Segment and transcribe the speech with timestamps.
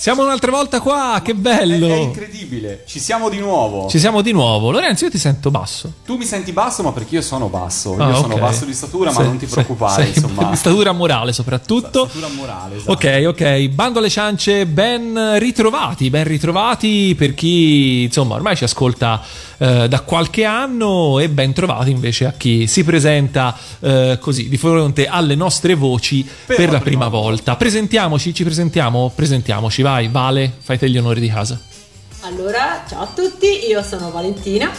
[0.00, 1.88] Siamo un'altra volta qua, che È, bello!
[1.88, 3.88] è incredibile, ci siamo di nuovo.
[3.88, 4.70] Ci siamo di nuovo.
[4.70, 5.92] Lorenzo, io ti sento basso.
[6.04, 7.94] Tu mi senti basso, ma perché io sono basso.
[7.96, 10.50] Io Ah, sono basso di statura, ma Sei- non ti preoccupare, sei- insomma.
[10.50, 12.06] Di statura morale soprattutto.
[12.06, 12.92] Statura morale, esatto.
[12.92, 19.20] Ok, ok, bando alle ciance, ben ritrovati, ben ritrovati per chi insomma ormai ci ascolta
[19.58, 24.56] eh, da qualche anno e ben trovati invece a chi si presenta eh, così di
[24.56, 27.56] fronte alle nostre voci per, la prima, volta.
[27.56, 31.58] Presentiamoci, ci presentiamo, presentiamoci, vai, Vale, fai te gli onori di casa.
[32.20, 34.70] Allora, ciao a tutti, io sono Valentina.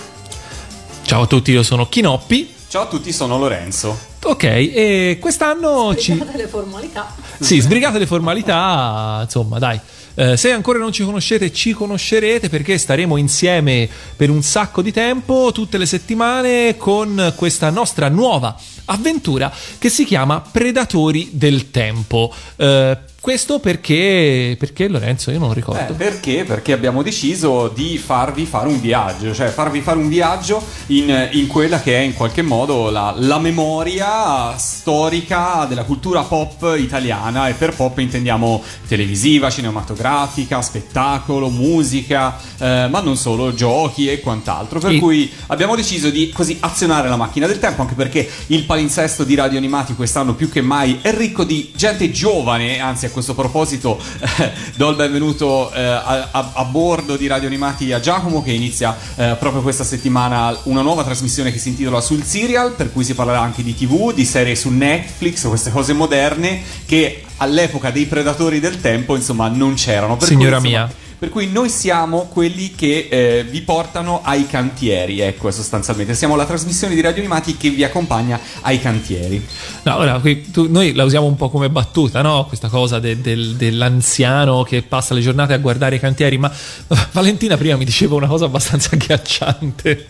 [1.02, 2.54] Ciao a tutti, io sono Chinoppi.
[2.68, 3.98] Ciao a tutti, sono Lorenzo.
[4.22, 6.14] Ok, e quest'anno ci...
[6.14, 7.16] Sbrigate le formalità.
[7.40, 9.80] Sì, sbrigate le formalità, insomma, dai.
[10.14, 14.92] Eh, se ancora non ci conoscete, ci conoscerete perché staremo insieme per un sacco di
[14.92, 22.32] tempo, tutte le settimane, con questa nostra nuova avventura che si chiama Predatori del Tempo.
[22.58, 25.94] Eh, questo perché, perché Lorenzo, io non lo Eh, ricordo.
[25.94, 26.44] perché?
[26.46, 31.48] Perché abbiamo deciso di farvi fare un viaggio, cioè farvi fare un viaggio in, in
[31.48, 37.54] quella che è in qualche modo la, la memoria storica della cultura pop italiana e
[37.54, 44.80] per pop intendiamo televisiva, cinematografica, spettacolo, musica, eh, ma non solo, giochi e quant'altro.
[44.80, 48.64] Per E- cui abbiamo deciso di così azionare la macchina del tempo, anche perché il
[48.64, 53.12] palinsesto di Radio Animati quest'anno più che mai è ricco di gente giovane, anzi a
[53.12, 54.00] questo proposito
[54.38, 58.52] eh, do il benvenuto eh, a, a- a bordo di Radio Animati a Giacomo che
[58.52, 63.04] inizia eh, proprio questa settimana una nuova trasmissione che si intitola Sul Serial, per cui
[63.04, 68.06] si parlerà anche di TV, di serie su Netflix, queste cose moderne che all'epoca dei
[68.06, 70.16] predatori del tempo insomma non c'erano.
[70.18, 71.08] Per Signora cui, insomma, mia.
[71.20, 76.14] Per cui noi siamo quelli che eh, vi portano ai cantieri, ecco sostanzialmente.
[76.16, 79.46] Siamo la trasmissione di Radio Animati che vi accompagna ai cantieri.
[79.84, 80.22] No, ora,
[80.52, 82.46] tu- noi la usiamo un po' come battuta, no?
[82.46, 86.50] Questa cosa de- del- dell'anziano che passa le giornate a guardare i cantieri, ma
[87.12, 90.08] Valentina prima mi diceva una cosa abbastanza agghiacciante.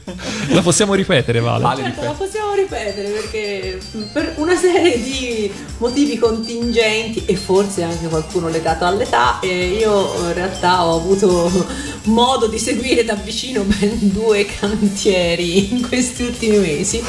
[0.49, 1.75] La possiamo ripetere, Vale?
[1.83, 3.79] Certo, la possiamo ripetere perché
[4.11, 10.33] per una serie di motivi contingenti e forse anche qualcuno legato all'età, eh, io in
[10.33, 11.51] realtà ho avuto
[12.03, 17.01] modo di seguire da vicino ben due cantieri in questi ultimi mesi.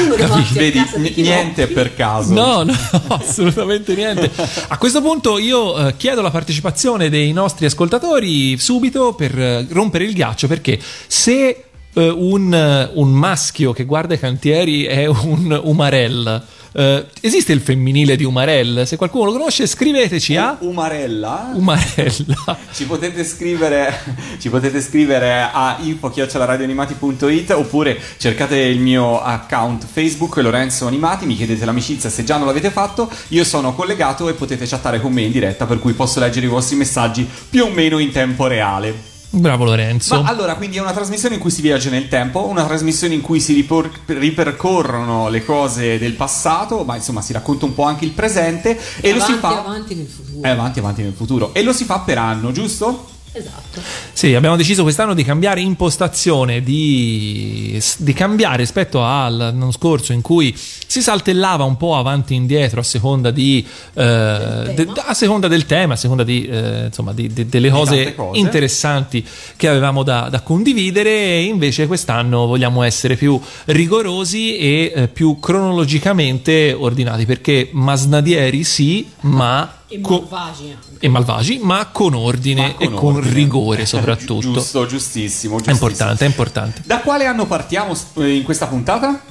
[0.00, 1.72] Uno rimasti a Vedi, casa di n- niente Chinoppi.
[1.74, 2.32] per caso.
[2.32, 2.74] No, no,
[3.08, 4.30] assolutamente niente.
[4.68, 10.04] A questo punto io eh, chiedo la partecipazione dei nostri ascoltatori subito per eh, rompere
[10.04, 11.65] il ghiaccio perché se
[11.96, 16.42] eh, un, eh, un maschio che guarda i cantieri è un umarell,
[16.72, 18.82] eh, esiste il femminile di umarell?
[18.82, 21.52] Se qualcuno lo conosce scriveteci a Umarella.
[21.54, 22.58] umarella.
[22.70, 23.98] Ci potete scrivere,
[24.38, 31.64] ci potete scrivere a info-radioanimati.it oppure cercate il mio account Facebook Lorenzo Animati, mi chiedete
[31.64, 35.32] l'amicizia se già non l'avete fatto, io sono collegato e potete chattare con me in
[35.32, 39.14] diretta per cui posso leggere i vostri messaggi più o meno in tempo reale.
[39.38, 40.22] Bravo Lorenzo.
[40.22, 43.20] Ma allora, quindi è una trasmissione in cui si viaggia nel tempo, una trasmissione in
[43.20, 48.06] cui si ripor- ripercorrono le cose del passato, ma insomma si racconta un po' anche
[48.06, 50.46] il presente e, lo si avanti, fa avanti nel futuro.
[50.46, 53.14] Eh, avanti avanti nel futuro e lo si fa per anno, giusto?
[53.36, 53.80] Esatto.
[54.12, 60.54] Sì, abbiamo deciso quest'anno di cambiare impostazione, di, di cambiare rispetto all'anno scorso in cui
[60.56, 64.92] si saltellava un po' avanti e indietro a seconda di eh, Del tema.
[64.94, 68.38] de- a seconda del tema, a seconda di, eh, insomma, di- de- delle cose, cose.
[68.38, 69.22] interessanti
[69.56, 71.10] che avevamo da, da condividere.
[71.10, 79.06] E invece quest'anno vogliamo essere più rigorosi e eh, più cronologicamente ordinati perché masnadieri sì,
[79.20, 80.86] ma E malvagi anche.
[80.98, 83.34] e malvagi, ma con ordine Ma con e con ordine.
[83.34, 84.52] rigore soprattutto.
[84.52, 85.86] Giusto, giustissimo, È giustissimo.
[85.86, 86.82] importante, è importante.
[86.84, 89.22] Da quale anno partiamo eh, in questa puntata?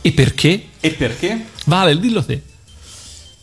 [0.00, 0.66] E perché?
[0.80, 1.46] E perché?
[1.66, 2.40] Vale, dillo te.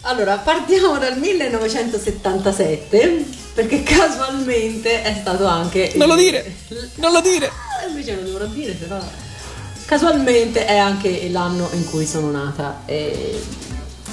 [0.05, 5.91] Allora, partiamo dal 1977 perché casualmente è stato anche...
[5.95, 6.55] Non lo dire!
[6.95, 7.47] Non lo dire!
[7.47, 8.99] Ah, invece lo dovrò dire, però...
[9.85, 12.81] Casualmente è anche l'anno in cui sono nata.
[12.85, 13.41] E...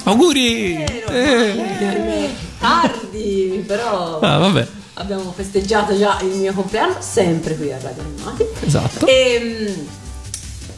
[0.05, 0.75] Auguri!
[0.76, 2.29] Vero, Eh.
[2.58, 8.44] tardi, però Ah, vabbè, abbiamo festeggiato già il mio compleanno, sempre qui a Radio Animati.
[8.64, 9.06] esatto.
[9.06, 9.75] E,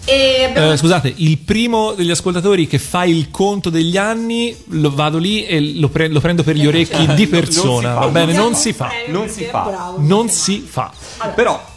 [0.04, 4.92] E abbiamo Eh, scusate, il primo degli ascoltatori che fa il conto degli anni, lo
[4.92, 7.94] vado lì e lo, pre- lo prendo per gli orecchi di non si persona.
[7.94, 8.00] fa.
[8.00, 8.90] Va bene, non si fa.
[9.06, 9.62] Non si fa.
[9.62, 9.96] bravo.
[10.00, 10.90] Non si fa.
[11.36, 11.70] Però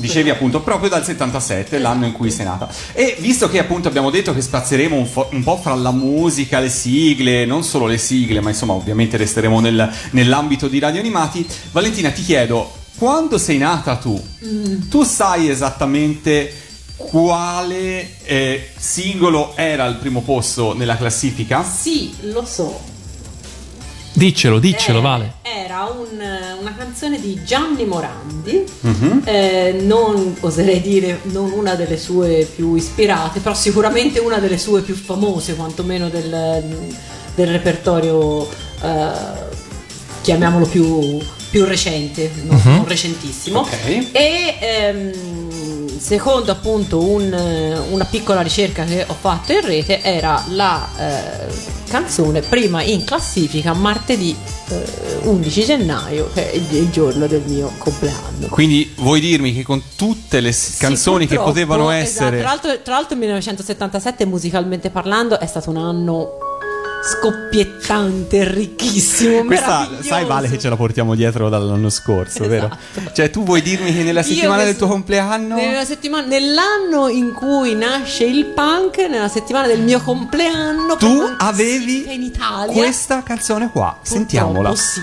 [0.00, 2.68] Dicevi appunto proprio dal 77, l'anno in cui sei nata.
[2.92, 6.58] E visto che appunto abbiamo detto che spazieremo un, fo- un po' fra la musica,
[6.58, 11.46] le sigle, non solo le sigle, ma insomma ovviamente resteremo nel- nell'ambito di radio animati,
[11.72, 14.20] Valentina ti chiedo, quando sei nata tu,
[14.88, 16.52] tu sai esattamente
[16.96, 21.64] quale eh, singolo era al primo posto nella classifica?
[21.64, 22.98] Sì, lo so.
[24.12, 25.32] Diccelo, diccelo, Eh, Vale.
[25.42, 26.20] Era un-
[26.60, 29.22] una canzone di Gianni Morandi, Mhm.
[29.24, 34.80] eh, non oserei dire non una delle sue più ispirate, però sicuramente una delle sue
[34.82, 36.86] più famose, quantomeno del,
[37.34, 38.48] del repertorio,
[38.82, 39.10] eh,
[40.22, 41.18] chiamiamolo più,
[41.50, 43.60] più recente, non, non recentissimo.
[43.60, 44.08] Ok.
[44.12, 50.88] E ehm, secondo appunto un, una piccola ricerca che ho fatto in rete era la
[50.98, 54.34] eh, canzone prima in classifica martedì
[54.68, 58.46] eh, 11 gennaio che è il, giorno del mio compleanno.
[58.48, 62.24] Quindi vuoi dirmi che con tutte le Sì, canzoni che potevano esatto.
[62.24, 62.38] essere...
[62.38, 66.38] Tra l'altro, tra l'altro il 1977 musicalmente parlando è stato un anno
[67.02, 69.44] scoppiettante, ricchissimo.
[69.44, 72.66] Questa sai Vale che ce la portiamo dietro dall'anno scorso, vero?
[72.66, 73.12] Esatto.
[73.14, 77.32] Cioè tu vuoi dirmi che nella settimana che del tuo compleanno Nella settimana, nell'anno in
[77.32, 82.72] cui nasce il punk, nella settimana del mio compleanno, tu avevi in Italia.
[82.72, 83.96] questa canzone qua?
[83.96, 84.76] Purtroppo Sentiamola.
[84.76, 85.00] Sì.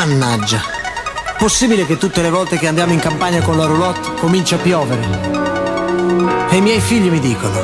[0.00, 0.62] Mannaggia.
[1.36, 5.02] Possibile che tutte le volte che andiamo in campagna con la roulotte comincia a piovere?
[6.48, 7.60] E i miei figli mi dicono: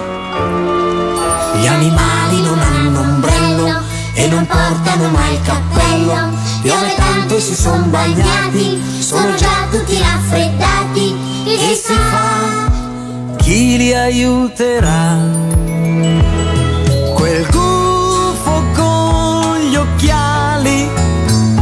[1.54, 3.80] Gli animali non hanno ombrello
[4.12, 6.36] e non portano mai il cappello.
[6.60, 11.16] Piove tanto e si sono bagnati, sono già tutti raffreddati.
[11.42, 13.36] Che si fa?
[13.38, 15.16] Chi li aiuterà?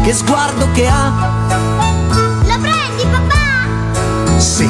[0.04, 1.10] Che sguardo che ha?
[2.44, 4.36] La prendi, papà?
[4.36, 4.68] Sì,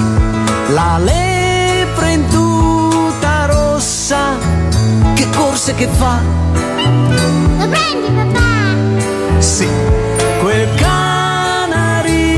[0.68, 4.36] la lepre in tuta rossa,
[5.14, 6.20] che corse che fa?
[7.58, 9.40] La prendi, papà?
[9.40, 9.68] Sì,
[10.40, 12.28] quel canarino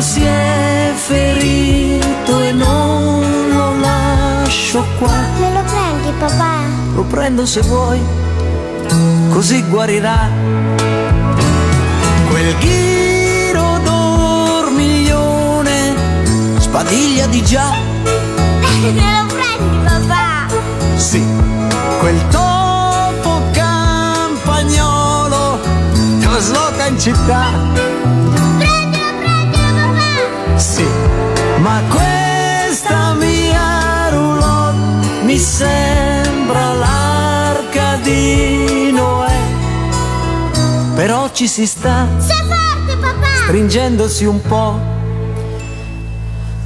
[0.00, 5.14] si è ferito e non lo lascio qua.
[5.38, 6.54] Me lo prendi, papà?
[6.92, 8.00] Lo prendo se vuoi,
[9.30, 10.95] così guarirà.
[12.46, 15.96] Quel ghiro dormiglione
[16.58, 17.72] sbadiglia di già.
[17.72, 20.46] Me lo prendi, papà?
[20.94, 21.26] Sì,
[21.98, 25.58] quel topo campagnolo
[26.20, 27.50] trasloca in città.
[28.58, 30.56] Prendilo, prendilo, papà?
[30.56, 30.86] Sì,
[31.56, 36.05] ma questa mia roulotte mi sembra
[41.36, 43.26] ci si sta Sei forte, papà?
[43.44, 44.80] stringendosi un po'.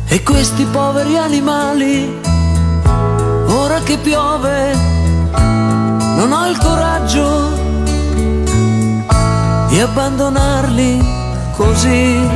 [0.06, 2.16] E questi poveri animali,
[3.48, 4.72] ora che piove,
[6.14, 7.50] non ho il coraggio
[9.70, 11.04] di abbandonarli
[11.56, 12.28] così.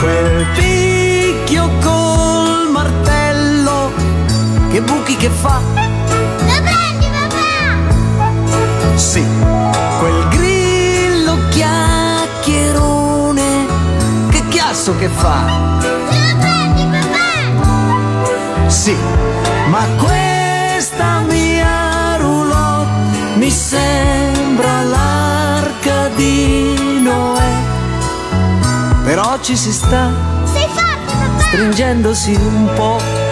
[0.00, 3.92] Quel picchio col martello,
[4.72, 5.73] che buchi che fa.
[14.84, 15.44] Chiasso che fa.
[15.80, 18.68] Lo prendi, papà?
[18.68, 18.94] Sì,
[19.68, 27.52] ma questa mia roulotte mi sembra l'arca di Noè.
[29.04, 30.10] Però ci si sta
[30.52, 31.40] Sei forte, papà?
[31.40, 33.23] stringendosi un po'.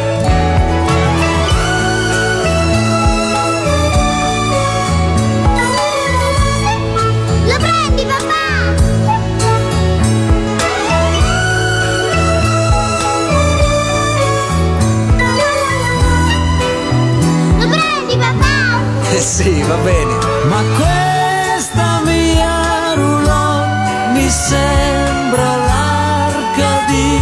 [19.22, 20.14] Sì, va bene.
[20.48, 27.18] Ma questa mia roulotte mi sembra l'arca di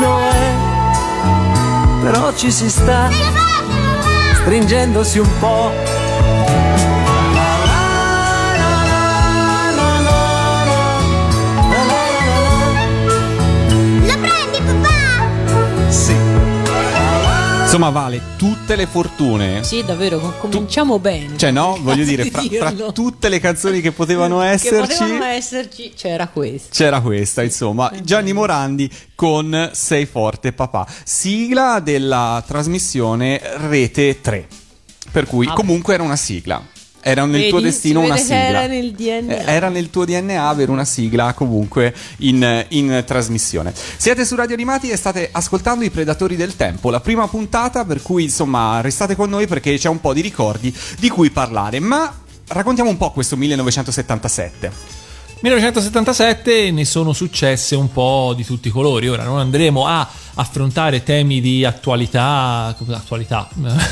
[0.00, 0.54] Noè.
[2.02, 3.10] Però ci si sta
[4.40, 5.93] stringendosi un po'.
[17.74, 19.64] Insomma, vale tutte le fortune.
[19.64, 21.36] Sì, davvero, com- cominciamo bene.
[21.36, 24.96] Cioè, no, voglio dire, Di fra, fra tutte le canzoni che potevano che esserci.
[24.98, 26.68] potevano esserci, c'era questo.
[26.70, 34.46] C'era questa, insomma, Gianni Morandi con Sei forte papà, sigla della trasmissione Rete 3.
[35.10, 35.56] Per cui Vabbè.
[35.58, 36.62] comunque era una sigla.
[37.06, 37.48] Era nel Vedi?
[37.50, 38.34] tuo destino una sigla.
[38.36, 39.44] era nel DNA.
[39.44, 43.74] Eh, Era nel tuo DNA avere una sigla comunque in, in trasmissione.
[43.74, 48.00] Siete su Radio Animati e state ascoltando I Predatori del Tempo, la prima puntata per
[48.00, 51.78] cui insomma restate con noi perché c'è un po' di ricordi di cui parlare.
[51.78, 52.10] Ma
[52.48, 55.02] raccontiamo un po' questo 1977.
[55.40, 59.08] 1977 ne sono successe un po' di tutti i colori.
[59.10, 63.48] Ora non andremo a affrontare temi di attualità, come attualità,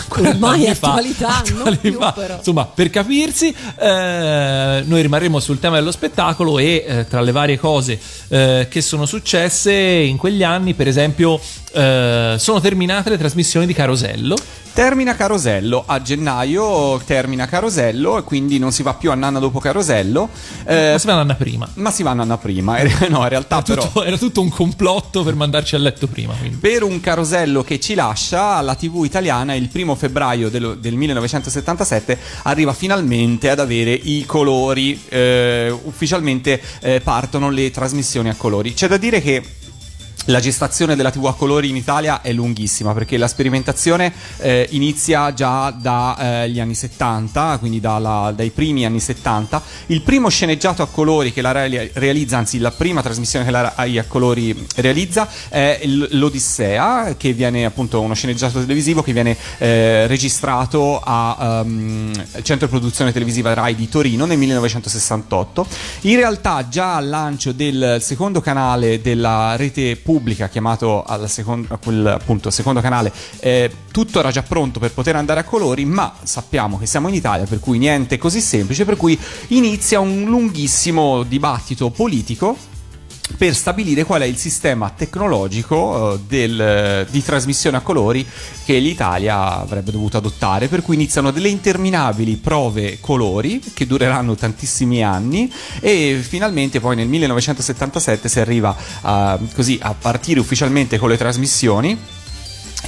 [0.08, 1.42] Ormai anni fa, attualità,
[1.80, 1.98] più.
[2.36, 7.58] Insomma, per capirsi, eh, noi rimarremo sul tema dello spettacolo e eh, tra le varie
[7.58, 11.40] cose eh, che sono successe in quegli anni, per esempio,
[11.72, 14.36] eh, sono terminate le trasmissioni di Carosello.
[14.74, 19.58] Termina Carosello a gennaio, termina Carosello e quindi non si va più a Nanna dopo
[19.58, 20.30] Carosello,
[20.64, 21.68] eh, Ma si va un'anno prima.
[21.74, 22.78] ma si va a Nanna prima.
[23.10, 23.82] no, in realtà Era però...
[23.82, 26.31] tutto, era tutto un complotto per mandarci a letto prima.
[26.38, 26.56] Quindi.
[26.56, 32.18] Per un carosello che ci lascia, la TV italiana il primo febbraio del, del 1977
[32.44, 38.74] arriva finalmente ad avere i colori, eh, ufficialmente eh, partono le trasmissioni a colori.
[38.74, 39.42] C'è da dire che
[40.26, 45.34] la gestazione della TV a colori in Italia è lunghissima perché la sperimentazione eh, inizia
[45.34, 49.60] già dagli anni 70, quindi dalla- dai primi anni 70.
[49.86, 53.72] Il primo sceneggiato a colori che la Rai realizza, anzi la prima trasmissione che la
[53.74, 60.06] Rai a colori realizza è l'Odissea, che viene appunto uno sceneggiato televisivo che viene eh,
[60.06, 65.66] registrato a ehm, Centro Produzione Televisiva Rai di Torino nel 1968.
[66.02, 70.10] In realtà già al lancio del secondo canale della rete pubblica
[70.48, 75.16] chiamato al secondo, a quel appunto secondo canale eh, tutto era già pronto per poter
[75.16, 78.96] andare a colori ma sappiamo che siamo in Italia per cui niente così semplice per
[78.96, 82.70] cui inizia un lunghissimo dibattito politico
[83.36, 88.26] per stabilire qual è il sistema tecnologico eh, del- di trasmissione a colori
[88.64, 95.02] che l'Italia avrebbe dovuto adottare, per cui iniziano delle interminabili prove colori che dureranno tantissimi
[95.02, 101.16] anni e finalmente poi nel 1977 si arriva a, così, a partire ufficialmente con le
[101.16, 101.98] trasmissioni.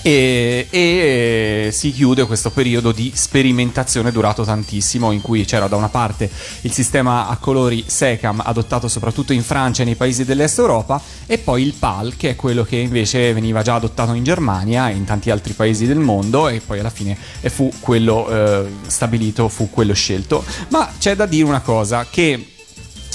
[0.02, 5.88] E, e si chiude questo periodo di sperimentazione durato tantissimo in cui c'era da una
[5.88, 6.30] parte
[6.62, 11.38] il sistema a colori SECAM adottato soprattutto in Francia e nei paesi dell'est Europa e
[11.38, 15.04] poi il PAL che è quello che invece veniva già adottato in Germania e in
[15.04, 19.70] tanti altri paesi del mondo e poi alla fine eh, fu quello eh, stabilito, fu
[19.70, 20.44] quello scelto.
[20.68, 22.53] Ma c'è da dire una cosa che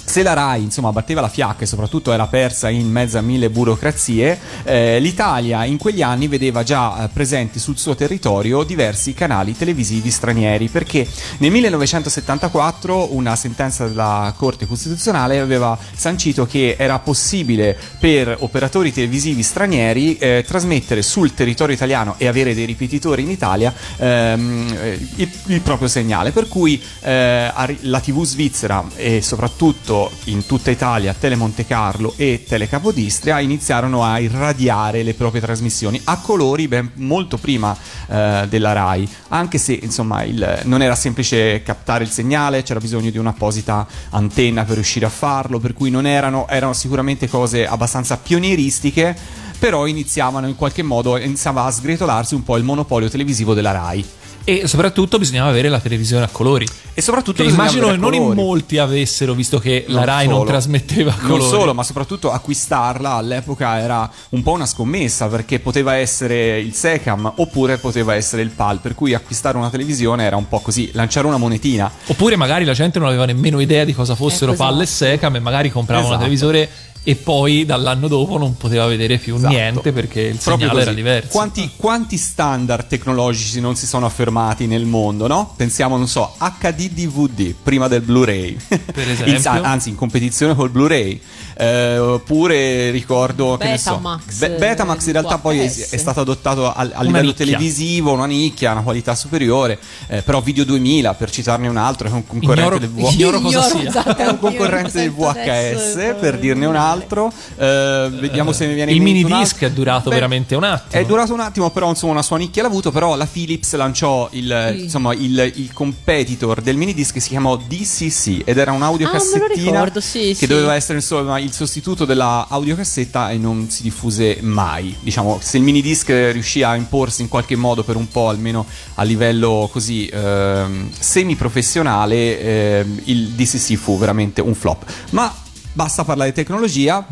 [0.09, 3.51] se la RAI insomma batteva la fiacca e soprattutto era persa in mezzo a mille
[3.51, 9.55] burocrazie, eh, l'Italia in quegli anni vedeva già eh, presenti sul suo territorio diversi canali
[9.55, 17.77] televisivi stranieri perché nel 1974 una sentenza della Corte Costituzionale aveva sancito che era possibile
[17.99, 23.71] per operatori televisivi stranieri eh, trasmettere sul territorio italiano e avere dei ripetitori in Italia
[23.97, 26.31] ehm, eh, il, il proprio segnale.
[26.31, 27.51] Per cui eh,
[27.81, 34.03] la TV svizzera e soprattutto in tutta Italia Tele Monte Carlo e Tele Capodistria iniziarono
[34.03, 37.75] a irradiare le proprie trasmissioni a colori ben molto prima
[38.07, 39.09] eh, della RAI.
[39.29, 44.63] Anche se insomma il- non era semplice captare il segnale c'era bisogno di un'apposita antenna
[44.63, 49.15] per riuscire a farlo per cui non erano, erano sicuramente cose abbastanza pionieristiche
[49.59, 54.05] però iniziavano in qualche modo iniziava a sgretolarsi un po' il monopolio televisivo della RAI
[54.49, 56.67] E soprattutto bisognava avere la televisione a colori.
[56.95, 60.25] e soprattutto Che bisognava immagino che non in molti avessero, visto che la Non Rai
[60.27, 60.49] non solo.
[60.49, 61.39] trasmetteva a colori.
[61.39, 66.73] Non solo, ma soprattutto acquistarla all'epoca era un po' una scommessa perché poteva essere il
[66.73, 70.89] Secam oppure poteva essere il PAL, per cui acquistare una televisione era un po' così,
[70.93, 71.89] lanciare una monetina.
[72.07, 75.35] Oppure magari la gente non aveva nemmeno idea di cosa fossero Ecco, palle e secam
[75.35, 76.15] e magari comprava Esatto.
[76.15, 76.69] un televisore
[77.03, 79.53] e poi dall'anno dopo non poteva vedere più Esatto.
[79.53, 80.81] niente perché il Proprio segnale così.
[80.81, 81.29] era diverso.
[81.31, 85.53] Quanti, quanti standard tecnologici non si sono affermati nel mondo, no?
[85.55, 88.57] Pensiamo, non so, HD DVD prima del Blu-ray.
[88.67, 89.35] Per esempio?
[89.35, 91.19] In- anzi, in competizione col Blu-ray.
[91.61, 96.21] Eh, oppure ricordo che ne so, Betamax, Be- Betamax in realtà poi è, è stato
[96.21, 97.45] adottato a, a livello nicchia.
[97.45, 99.77] televisivo, una nicchia, una qualità superiore.
[100.07, 103.13] Eh, però Video 2000, per citarne un altro, è un concorrente Ignoro, del VHS.
[103.13, 103.89] ignoro cosa Ignoro sia.
[103.89, 104.15] esatto.
[104.15, 106.98] È un concorrente del VHS, adesso, per dirne un altro.
[106.99, 107.31] L'altro.
[107.57, 109.57] Eh, vediamo se ne viene il in mente mini un altro.
[109.57, 111.01] disc è durato Beh, veramente un attimo.
[111.01, 112.91] È durato un attimo, però insomma una sua nicchia l'ha avuto.
[112.91, 114.83] Però la Philips lanciò il, Sì.
[114.83, 118.79] insomma, il, il competitor del mini disc che si chiamò DCC ed era Ah, me
[118.79, 120.47] lo un'audiocassettina ricordo, sì, che sì.
[120.47, 124.95] doveva essere insomma il sostituto della audiocassetta e non si diffuse mai.
[124.99, 128.65] Diciamo, se il mini disc riuscì a imporsi in qualche modo per un po', almeno
[128.95, 134.85] a livello così ehm, semi-professionale, ehm, il DCC fu veramente un flop.
[135.11, 135.33] Ma
[135.73, 137.05] basta parlare di tecnologia.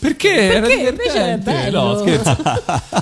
[0.00, 0.32] Perché?
[0.32, 1.82] Era Perché invece è bello.
[1.82, 2.36] No, scherzo.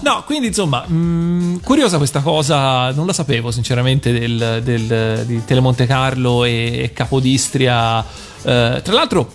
[0.02, 5.84] no, quindi insomma, mh, curiosa questa cosa, non la sapevo sinceramente del, del- di Telemonte
[5.86, 8.00] Carlo e, e Capodistria.
[8.00, 9.30] Eh, tra l'altro,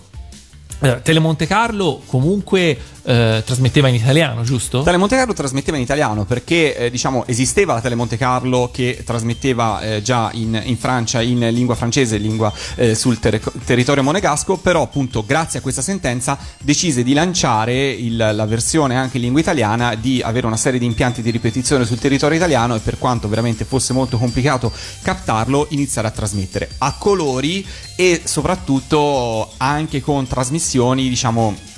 [0.80, 4.84] eh, Telemonte Carlo comunque eh, trasmetteva in italiano, giusto?
[4.84, 10.02] Telemonte Carlo trasmetteva in italiano perché eh, diciamo esisteva la Telemonte Carlo che trasmetteva eh,
[10.02, 15.26] già in, in Francia in lingua francese, lingua eh, sul ter- territorio monegasco, però appunto
[15.26, 20.22] grazie a questa sentenza decise di lanciare il- la versione anche in lingua italiana, di
[20.22, 23.94] avere una serie di impianti di ripetizione sul territorio italiano e per quanto veramente fosse
[23.94, 27.66] molto complicato captarlo, iniziare a trasmettere a colori
[27.96, 31.70] e soprattutto anche con trasmissioni diciamo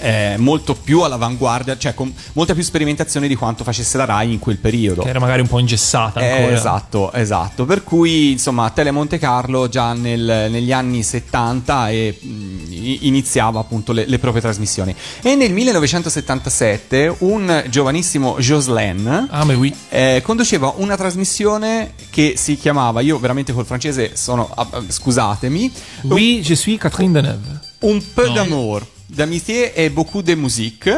[0.00, 4.38] eh, molto più all'avanguardia, cioè con molta più sperimentazione di quanto facesse la Rai in
[4.38, 5.02] quel periodo.
[5.02, 6.54] Che era magari un po' ingessata Eh, ancora.
[6.56, 7.64] esatto, esatto.
[7.64, 12.26] Per cui, insomma, Tele Monte Carlo già nel- negli anni 70 e, mh,
[12.70, 14.94] i- iniziava appunto le, le proprie trasmissioni.
[15.22, 19.74] E nel 1977 un giovanissimo Jocelyn Ah, oui.
[19.88, 26.40] eh, conduceva una trasmissione che si chiamava, io veramente col francese sono, ah, scusatemi, Oui,
[26.42, 27.60] je suis Catherine Deneuve.
[27.80, 30.88] un peu d'amour, d'amitié et beaucoup de musique.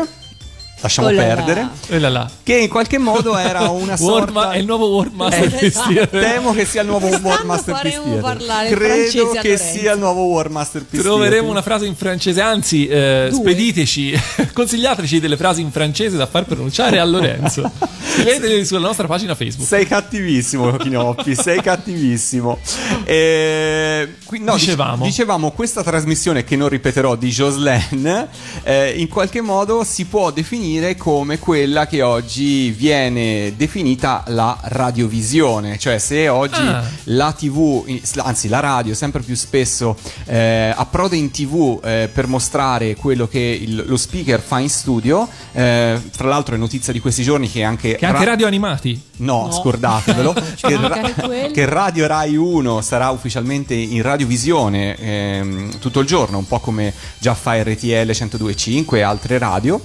[0.83, 1.35] Lasciamo Oh là là.
[1.35, 1.69] perdere.
[1.89, 2.31] E là là.
[2.43, 4.53] Che in qualche modo era una World Ma- sorta.
[4.53, 6.09] è il nuovo World Master Eh.
[6.11, 7.75] Temo che sia il nuovo War Master
[8.69, 13.29] Credo che sia il nuovo War Master Piece Troveremo una frase in francese, anzi, eh,
[13.33, 14.21] spediteci,
[14.53, 17.71] consigliateci delle frasi in francese da far pronunciare a Lorenzo.
[18.13, 19.67] Scriveteli sulla nostra pagina Facebook.
[19.69, 22.59] Sei cattivissimo, Chinoppi, sei cattivissimo.
[23.05, 25.05] Eh, qui- no, dic- Dicevamo.
[25.05, 28.29] dicevamo, questa trasmissione che non ripeterò di Jocelyn,
[28.65, 35.79] eh, in qualche modo si può definire come quella che oggi viene definita la radiovisione,
[35.79, 36.83] cioè se oggi Ah.
[37.05, 37.85] la TV,
[38.19, 43.39] anzi la radio sempre più spesso eh, approda in TV eh, per mostrare quello che
[43.39, 47.63] il- lo speaker fa in studio, eh, tra l'altro è notizia di questi giorni che
[47.63, 47.97] anche...
[47.97, 49.01] Che anche Ra- radio animati.
[49.17, 49.53] No, No.
[49.53, 50.35] scordatevelo.
[50.63, 56.47] Che, ra- che Radio Rai 1 sarà ufficialmente in radiovisione ehm, tutto il giorno, un
[56.47, 59.81] po' come già fa RTL 102.5 e altre radio.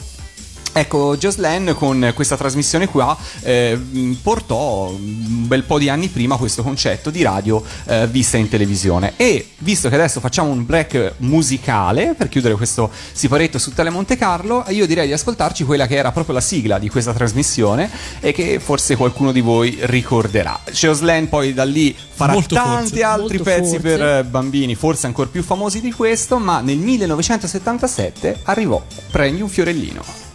[0.78, 6.38] Ecco, Jocelyn con questa trasmissione qua eh, mh, portò un bel po' di anni prima
[6.38, 11.14] questo concetto di radio eh, vista in televisione e visto che adesso facciamo un break
[11.18, 15.96] musicale per chiudere questo siparetto su Tele Monte Carlo, io direi di ascoltarci quella che
[15.96, 20.60] era proprio la sigla di questa trasmissione e che forse qualcuno di voi ricorderà.
[20.72, 23.04] Jocelyn poi da lì farà Molto tanti forse.
[23.04, 23.98] altri pezzi forse.
[23.98, 30.27] per bambini, forse ancora più famosi di questo, ma nel 1977 arrivò Prendi un fiorellino.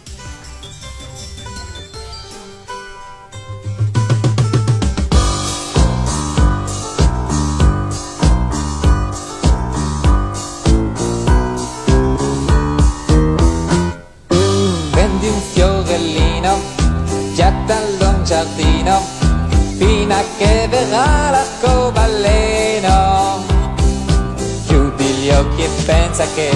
[26.23, 26.49] Pensa che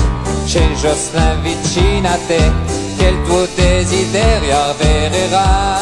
[0.45, 2.51] c'è Jocelyn vicino a te,
[2.97, 5.77] che il tuo desiderio avvererà.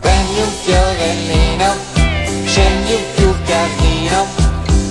[0.00, 1.74] Prendi un fiorellino,
[2.44, 4.26] scendi un più carino,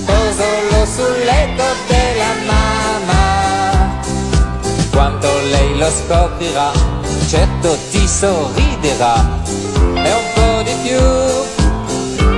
[0.06, 4.00] posalo sul letto della mamma.
[4.90, 6.70] Quando lei lo scoprirà,
[7.28, 9.26] certo ti sorriderà.
[9.94, 11.00] E un po' di più,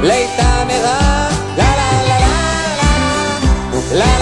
[0.00, 1.28] lei t'amerà.
[1.56, 2.26] La, la la la
[3.92, 4.19] la la,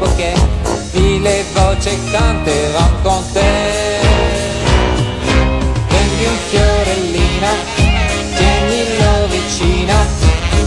[0.00, 0.32] tempo che
[0.92, 3.98] mille voci canterò con te.
[5.88, 7.48] Prendi un fiorellino,
[8.36, 9.94] tienilo vicino,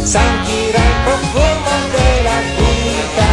[0.03, 3.31] sentirai il profumo della vita.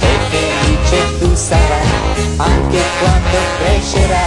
[0.00, 4.23] E felice tu sarai, anche quando crescerai.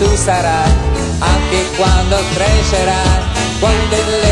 [0.00, 0.72] Tu sarai
[1.18, 3.20] anche quando crescerai
[3.60, 4.29] quando il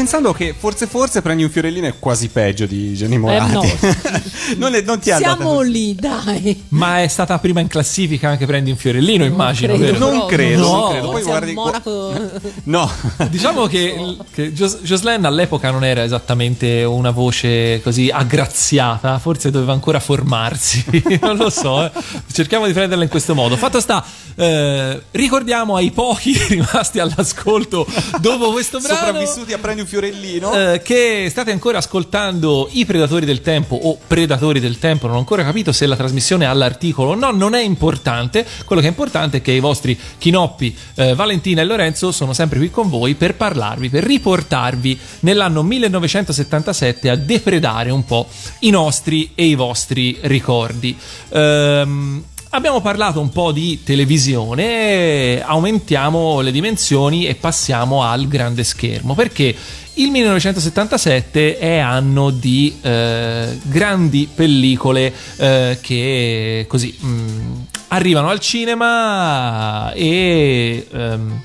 [0.00, 3.52] pensando che forse forse prendi un fiorellino è quasi peggio di Gianni Morati.
[3.52, 3.60] no.
[4.56, 5.70] non, è- non ti andata Siamo così.
[5.70, 6.64] lì, dai.
[6.68, 9.98] Ma è stata prima in classifica anche prendi un fiorellino, immagino, credo.
[9.98, 10.72] Non Però- credo, No.
[10.80, 11.10] non credo.
[11.10, 12.14] Poi guardi Monaco.
[12.64, 12.90] No.
[13.28, 19.72] Diciamo che, che Jos- Jocelyn all'epoca non era esattamente una voce così aggraziata, forse doveva
[19.74, 20.82] ancora formarsi,
[21.20, 21.84] non lo so.
[21.84, 21.90] eh.
[22.32, 23.54] Cerchiamo di prenderla in questo modo.
[23.58, 24.02] Fatto sta,
[24.34, 27.86] eh, ricordiamo ai pochi rimasti all'ascolto
[28.20, 28.94] dopo questo brano.
[29.04, 30.74] Sopravvissuti a prendi un fiorellino.
[30.74, 35.18] eh, che state ancora ascoltando i Predatori del Tempo o Predatori del Tempo, non ho
[35.18, 38.90] ancora capito se la trasmissione ha l'articolo o no, non è importante, quello che è
[38.90, 43.14] importante è che i vostri Chinoppi, eh, Valentina e Lorenzo sono sempre qui con voi
[43.14, 48.28] per parlarvi, per riportarvi nell'anno 1977 a depredare un po'
[48.60, 50.96] i nostri e i vostri ricordi.
[51.30, 59.14] Ehm, Abbiamo parlato un po' di televisione, aumentiamo le dimensioni e passiamo al grande schermo,
[59.14, 59.54] perché
[59.94, 69.92] il 1977 è anno di eh, grandi pellicole eh, che così mh, arrivano al cinema
[69.92, 70.88] e...
[70.90, 71.42] ehm,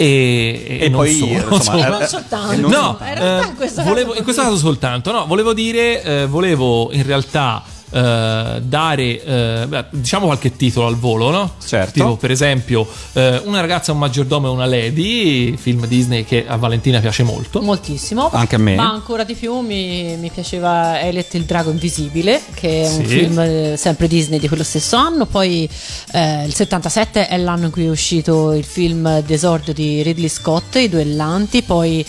[0.00, 1.88] e, E non poi, solo, insomma, insomma.
[1.88, 2.52] Non soltanto.
[2.52, 5.52] e No, in realtà eh, in questo volevo, caso in questo caso soltanto, no, volevo
[5.52, 11.54] dire, eh, volevo in realtà eh, dare, eh, beh, diciamo qualche titolo al volo, no?
[11.64, 11.92] Certo.
[11.92, 16.56] Tipo, per esempio, eh, Una ragazza, un maggiordomo e una lady, film Disney che a
[16.56, 17.60] Valentina piace molto.
[17.62, 18.30] Moltissimo.
[18.32, 18.74] Anche a me.
[18.74, 23.18] Ma ancora di più mi, mi piaceva Elliot il drago invisibile, che è un Sì.
[23.18, 25.26] film eh, sempre Disney di quello stesso anno.
[25.26, 25.68] Poi
[26.12, 30.76] eh, il 77 è l'anno in cui è uscito il film d'esordio di Ridley Scott,
[30.76, 31.62] I duellanti.
[31.62, 32.04] Poi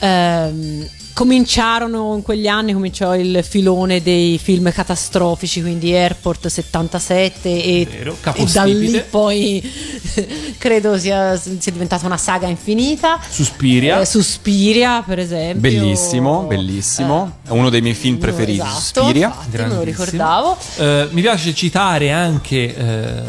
[0.00, 7.86] ehm, cominciarono in quegli anni, cominciò il filone dei film catastrofici, quindi Airport 77 e,
[7.90, 9.62] Vero, e da lì poi
[10.58, 13.20] credo sia, sia diventata una saga infinita.
[13.28, 14.00] Suspiria.
[14.00, 15.60] Eh, Suspiria, per esempio.
[15.60, 17.38] Bellissimo, bellissimo.
[17.46, 19.26] È uno dei miei film preferiti, Esatto, Suspiria.
[19.28, 20.56] infatti, me lo ricordavo.
[20.76, 23.22] Eh, mi piace citare anche eh,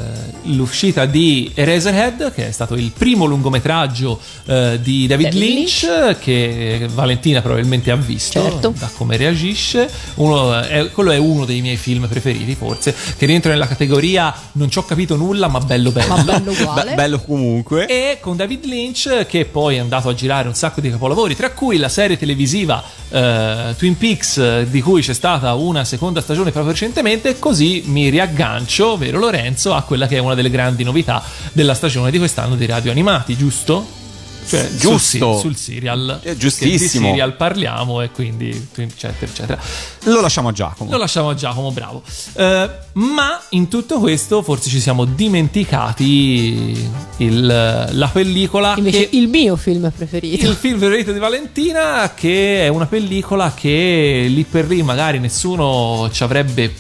[0.44, 6.88] l'uscita di Eraserhead, che è stato il primo lungometraggio eh, di David, David Lynch, che
[6.94, 8.74] Valentina probabilmente ha visto Certo.
[8.78, 9.90] da come reagisce.
[10.16, 14.70] Uno- è- quello è uno dei miei film preferiti, forse, che rientra nella categoria non
[14.70, 16.16] ci ho capito nulla, ma bello bello.
[16.16, 16.90] Ma bello uguale.
[16.92, 17.86] Be- bello comunque.
[17.88, 21.52] E con David Lynch, che poi è andato a girare un sacco di capolavori, tra
[21.52, 26.52] cui la serie televisiva eh, Twin Peaks, eh, di cui c'è stata una seconda stagione
[26.52, 27.38] proprio recentemente.
[27.40, 32.12] Così mi riaggancio, vero Lorenzo, a quella che è una delle grandi novità della stagione
[32.12, 34.02] di quest'anno di radio animati, giusto?
[34.46, 35.34] Cioè, sul Giusto.
[35.36, 36.20] si- Sul, serial.
[36.24, 36.72] Eh, giustissimo.
[36.72, 39.60] Che Di serial parliamo e quindi, eccetera, eccetera.
[40.06, 40.92] Lo lasciamo a Giacomo.
[40.92, 42.02] Lo lasciamo a Giacomo, bravo.
[42.34, 47.46] Eh, ma in tutto questo forse ci siamo dimenticati il-
[47.92, 50.48] la pellicola Invece che- il mio film preferito.
[50.48, 56.10] il film preferito di Valentina che è una pellicola che lì per lì magari nessuno
[56.12, 56.74] ci avrebbe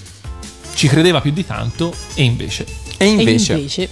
[0.75, 2.65] ci credeva più di tanto e invece
[2.97, 3.89] E invece, E invece,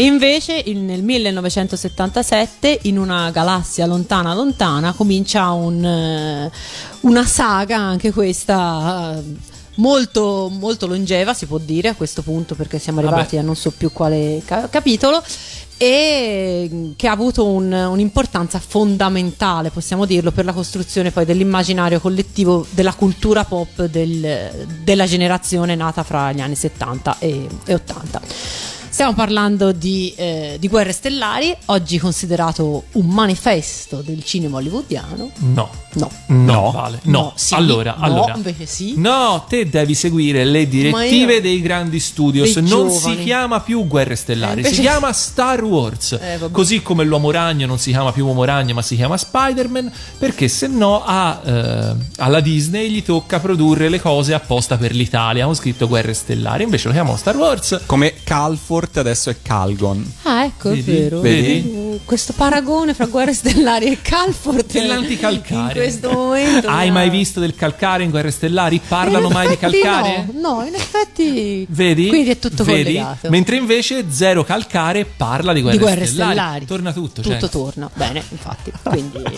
[0.00, 6.50] e invece il- nel 1977, in una galassia lontana lontana, comincia un, eh,
[7.00, 9.22] una saga, anche questa eh,
[9.74, 13.12] molto, molto longeva, si può dire a questo punto, perché siamo Vabbè.
[13.12, 15.22] arrivati a non so più quale ca- capitolo.
[15.82, 22.00] E mm, che ha avuto un- un'importanza fondamentale, possiamo dirlo, per la costruzione poi dell'immaginario
[22.00, 28.20] collettivo della cultura pop del- della generazione nata fra gli anni 70 e, e 80.
[28.92, 35.30] Stiamo parlando di, eh, di Guerre Stellari, oggi considerato un manifesto del cinema hollywoodiano.
[35.38, 36.08] no No.
[36.26, 36.70] no, No.
[36.70, 38.94] vale no, sì, allora, no, allora invece sì.
[38.96, 42.52] No, te devi seguire le direttive io- dei grandi studios.
[42.52, 43.16] Dei non giovani.
[43.16, 46.12] si chiama più Guerre Stellari, Eh, invece- si chiama Star Wars.
[46.12, 46.38] Eh.
[46.52, 49.90] Così come l'Uomo Ragno non si chiama più Uomo Ragno, ma si chiama Spider-Man.
[50.18, 55.44] Perché se no a, eh, alla Disney gli tocca produrre le cose apposta per l'Italia.
[55.44, 57.80] Hanno scritto Guerre Stellari, invece lo chiamano Star Wars.
[57.86, 58.14] come
[58.80, 60.12] Calfort adesso è Calgon.
[60.22, 60.80] Ah, ecco, Vedi?
[60.80, 61.20] è vero.
[61.20, 61.70] Vedi?
[61.70, 65.72] Mm, Questo paragone fra Guerre Stellari e Calfort E l'anticalcare.
[65.78, 66.68] In questo momento.
[66.68, 68.80] Hai ha- mai visto del calcare in Guerre Stellari?
[68.86, 70.26] Parlano mai di calcare?
[70.32, 71.66] No, no, in effetti.
[71.68, 72.08] Vedi?
[72.08, 72.84] Quindi è tutto Vedi?
[72.94, 73.28] collegato.
[73.28, 76.32] Mentre invece Zero Calcare parla di guerre, di guerre stellari.
[76.32, 76.64] stellari.
[76.66, 77.20] Torna tutto.
[77.20, 77.48] Tutto cioè.
[77.50, 77.90] torna.
[77.92, 78.72] Bene, infatti.
[78.82, 79.22] Quindi.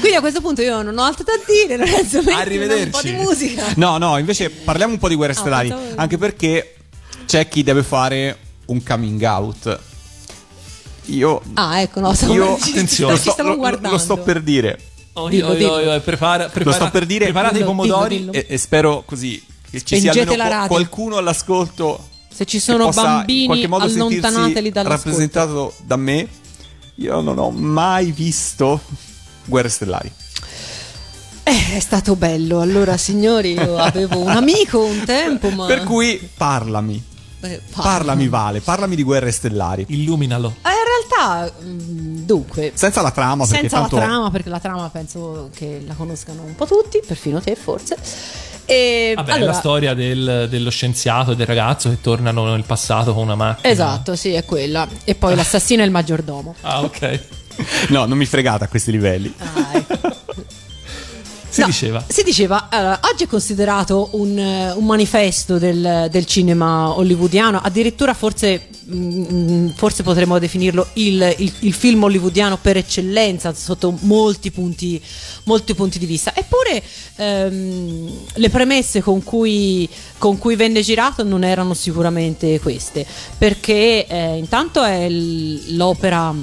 [0.00, 1.76] Quindi a questo punto io non ho altro da dire.
[1.76, 2.84] Lorenzo, Arrivederci.
[2.84, 3.64] un po' di musica.
[3.76, 5.68] No, no, invece parliamo un po' di Guerre Ah, Stellari.
[5.68, 6.75] pensavo- Anche perché
[7.26, 9.78] c'è chi deve fare un coming out.
[11.06, 13.90] io Ah, ecco, no, stavo- io attenzione, lo ci sto, stavo lo- guardando.
[13.90, 14.78] lo sto per dire.
[15.14, 15.92] Oh, Dillo, io- io- dillo.
[15.94, 17.24] io- prepara- Lo prepara- sto per dire.
[17.24, 18.16] Preparate i Dillo, pomodori.
[18.18, 20.68] dillo, E, e spero così che ci sia Spengete almeno la qua- radio.
[20.76, 25.08] qualcuno all'ascolto Se ci sono bambini, qualche modo allontanateli dall'ascolto.
[25.08, 26.28] rappresentato da me.
[26.96, 28.80] Io non ho mai visto
[29.46, 30.10] Guerre Stellari.
[31.44, 32.60] Eh, è stato bello.
[32.60, 35.66] Allora, signori, io avevo un amico un tempo, ma.
[35.66, 37.02] Per cui parlami.
[37.46, 39.84] Eh, pa- Parlami Vale, parlami di Guerre Stellari.
[39.88, 40.56] Illuminalo.
[40.62, 42.72] Eh, in realtà, mm, dunque.
[42.74, 46.42] Senza la trama, perché Senza tanto la trama, perché la trama penso che la conoscano
[46.42, 47.96] un po' tutti, perfino te forse.
[48.64, 52.64] E Vabbè, è allora, la storia del- dello scienziato e del ragazzo che tornano nel
[52.64, 53.72] passato con una macchina.
[53.72, 54.88] Esatto, sì, è quella.
[55.04, 56.54] E poi l'assassino e il maggiordomo.
[56.62, 57.20] Ah, ok.
[57.88, 59.32] No, non mi fregate a questi livelli.
[59.38, 60.14] Ah, ecco.
[61.56, 62.04] Si No, diceva.
[62.06, 68.12] Si diceva, allora, oggi è considerato un, eh, un manifesto del, del cinema hollywoodiano, addirittura
[68.12, 75.00] forse, mm, forse potremmo definirlo il, il- il film hollywoodiano per eccellenza sotto molti punti,
[75.44, 76.34] molti punti di vista.
[76.34, 76.82] Eppure
[77.16, 79.88] ehm, le premesse con cui,
[80.18, 83.06] con cui venne girato non erano sicuramente queste,
[83.38, 86.34] perché eh, intanto è l'opera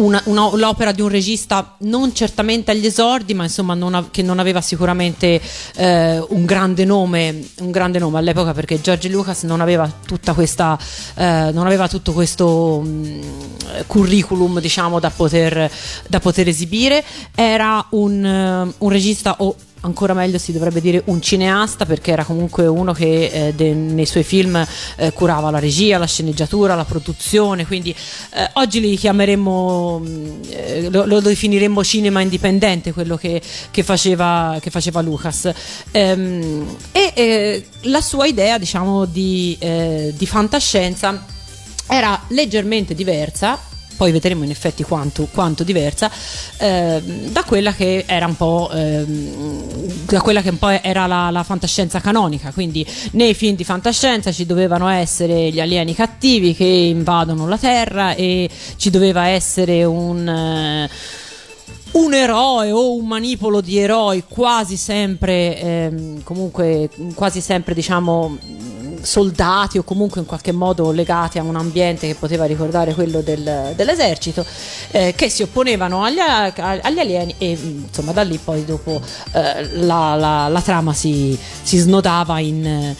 [0.00, 4.22] una- una- l'opera di un regista non certamente agli esordi, ma insomma non av- che
[4.22, 5.40] non aveva sicuramente
[5.76, 9.90] eh, un grande nome, un grande nome all'epoca perché George Lucas non aveva
[10.34, 10.78] questa,
[11.14, 13.20] eh, non aveva tutto questo mh,
[13.86, 15.70] curriculum diciamo da poter,
[16.08, 17.04] da poter esibire.
[17.34, 22.24] Era un, eh, un regista o ancora meglio si dovrebbe dire un cineasta perché era
[22.24, 24.66] comunque uno che eh, de- nei suoi film
[24.96, 30.88] eh, curava la regia, la sceneggiatura, la produzione, quindi eh, oggi li chiameremmo, mh, eh,
[30.90, 33.40] lo, lo definiremmo cinema indipendente quello che,
[33.70, 35.50] che faceva, che faceva Lucas.
[35.92, 41.24] Ehm, e eh, la sua idea diciamo di, eh, di fantascienza
[41.86, 43.58] era leggermente diversa
[44.00, 46.10] poi vedremo in effetti quanto, quanto diversa
[46.56, 51.28] ehm, da quella che era un po' ehm, da quella che un po' era la,
[51.28, 52.50] la fantascienza canonica.
[52.50, 58.14] Quindi nei film di fantascienza ci dovevano essere gli alieni cattivi che invadono la terra
[58.14, 60.88] e ci doveva essere un eh,
[61.92, 68.38] un eroe o un manipolo di eroi quasi sempre ehm, comunque quasi sempre diciamo
[69.02, 73.72] soldati o comunque in qualche modo legati a un ambiente che poteva ricordare quello del-
[73.74, 74.44] dell'esercito
[74.90, 79.00] eh, che si opponevano agli, agli alieni e mh, insomma da lì poi dopo
[79.32, 82.94] eh, la, la- la trama si, si snodava in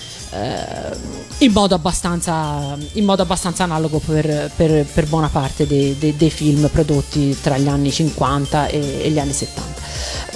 [1.39, 6.31] in modo abbastanza, in modo abbastanza analogo per, per- per buona parte dei, dei- dei
[6.31, 9.69] film prodotti tra gli anni 50 e, e gli anni 70.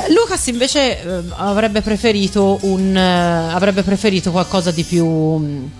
[0.07, 5.71] Eh, Lucas invece eh, avrebbe preferito un, eh, avrebbe preferito qualcosa di più mh,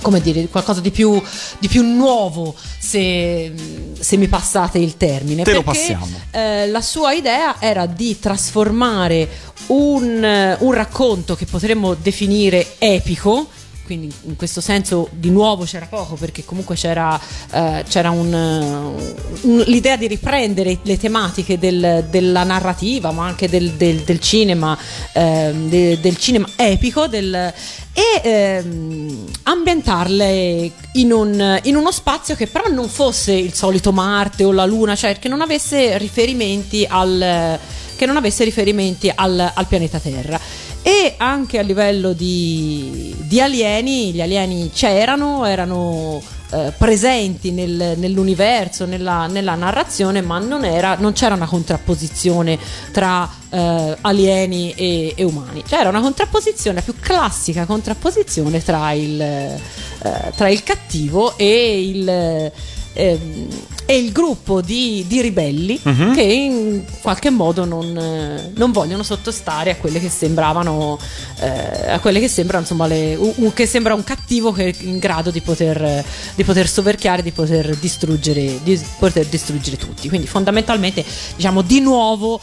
[0.00, 1.20] come dire, qualcosa di più,
[1.58, 3.52] di più nuovo, se,
[3.98, 5.42] se mi passate il termine.
[5.42, 6.08] Te perché, passiamo.
[6.30, 9.28] eh, la sua idea era di trasformare
[9.68, 13.48] un, un racconto che potremmo definire epico.
[13.88, 17.18] Quindi in questo senso di nuovo c'era poco perché comunque c'era,
[17.50, 23.48] eh, c'era un, eh, un- l'idea di riprendere le tematiche del- della narrativa ma anche
[23.48, 24.76] del, del- del cinema,
[25.14, 27.08] ehm, de- del cinema epico
[27.94, 34.44] e ehm, ambientarle in, un- in uno spazio che però non fosse il solito Marte
[34.44, 37.58] o la Luna, cioè che non avesse riferimenti al,
[38.04, 40.38] non avesse riferimenti al, al pianeta Terra.
[40.82, 48.86] E anche a livello di, di alieni, gli alieni c'erano, erano eh, presenti nel- nell'universo,
[48.86, 52.58] nella, nella narrazione, ma non, era, non c'era una contrapposizione
[52.90, 55.62] tra eh, alieni e, e umani.
[55.62, 62.08] C'era una contrapposizione, la più classica contrapposizione tra il, eh, tra il cattivo e il,
[62.94, 63.48] ehm,
[63.90, 66.14] e il gruppo di, di ribelli Mhm.
[66.14, 70.98] che in qualche modo non, non vogliono sottostare a quelle che sembravano
[71.40, 74.98] eh, a quelle che sembrano insomma le- un- che sembra un cattivo che è in
[74.98, 81.02] grado di poter, di poter soverchiare di poter distruggere di poter distruggere tutti quindi fondamentalmente
[81.36, 82.38] diciamo di nuovo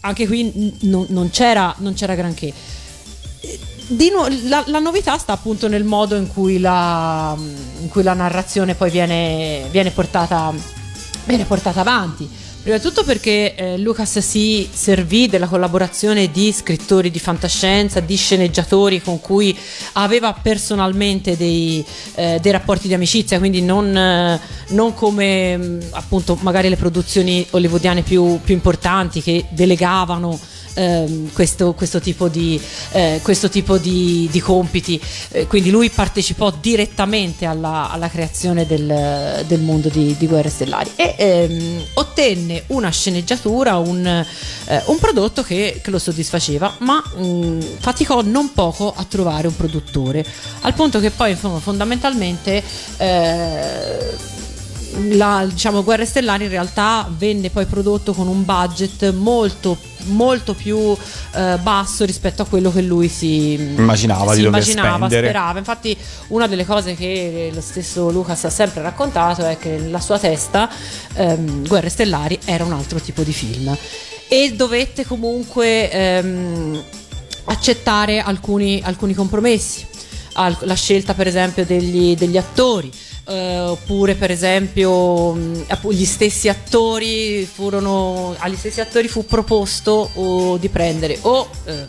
[0.00, 2.52] anche qui non- non c'era non c'era granché
[4.12, 7.36] nuovo, la, la novità sta appunto nel modo in cui la,
[7.80, 10.52] in cui la narrazione poi viene, viene, portata,
[11.26, 12.28] viene portata avanti.
[12.62, 18.16] Prima di tutto perché eh, Lucas si servì della collaborazione di scrittori di fantascienza, di
[18.16, 19.56] sceneggiatori con cui
[19.92, 21.84] aveva personalmente dei,
[22.16, 27.46] eh, dei rapporti di amicizia, quindi non, eh, non come mh, appunto magari le produzioni
[27.50, 30.36] hollywoodiane più, più importanti che delegavano
[30.76, 32.60] ehm, questo, questo tipo di,
[32.92, 35.00] eh, questo tipo di, di compiti.
[35.30, 40.90] Eh, quindi lui partecipò direttamente alla, alla creazione del, del mondo di, di Guerre Stellari
[40.94, 47.78] e ehm, ottenne una sceneggiatura, un, eh, un prodotto che, che lo soddisfaceva, ma mh,
[47.78, 50.24] faticò non poco a trovare un produttore,
[50.60, 52.62] al punto che poi fondamentalmente
[52.98, 54.44] eh,
[55.10, 60.96] la diciamo, Guerre Stellari in realtà venne poi prodotto con un budget molto molto più
[61.34, 65.28] eh, basso rispetto a quello che lui si Immaginava si immaginava, spendere.
[65.28, 65.58] sperava.
[65.58, 65.96] Infatti,
[66.28, 70.70] una delle cose che lo stesso Lucas ha sempre raccontato è che nella sua testa
[71.14, 73.76] ehm, Guerre Stellari era un altro tipo di film
[74.28, 76.82] e dovette comunque ehm,
[77.44, 79.86] accettare alcuni, alcuni compromessi.
[80.60, 82.92] La scelta, per esempio, degli, degli attori.
[83.28, 85.36] Eh, oppure per esempio
[85.68, 91.86] appu- gli stessi attori furono agli stessi attori fu proposto o di prendere o eh,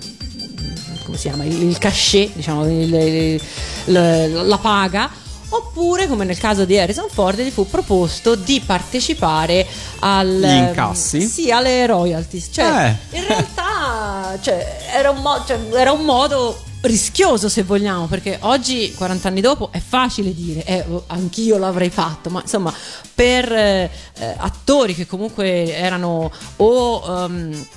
[1.05, 3.41] come si chiama il, il cachet diciamo il- il-
[3.85, 5.09] il- la paga
[5.49, 9.65] oppure come nel caso di Harrison Ford gli fu proposto di partecipare
[9.99, 11.21] al Gli incassi?
[11.21, 17.49] sì alle royalties cioè in realtà cioè, era, un mo- cioè, era un modo rischioso
[17.49, 22.29] se vogliamo perché oggi 40 anni dopo è facile dire eh, oh, anch'io l'avrei fatto
[22.29, 22.73] ma insomma
[23.13, 23.89] per eh,
[24.37, 27.67] attori che comunque erano o ehm,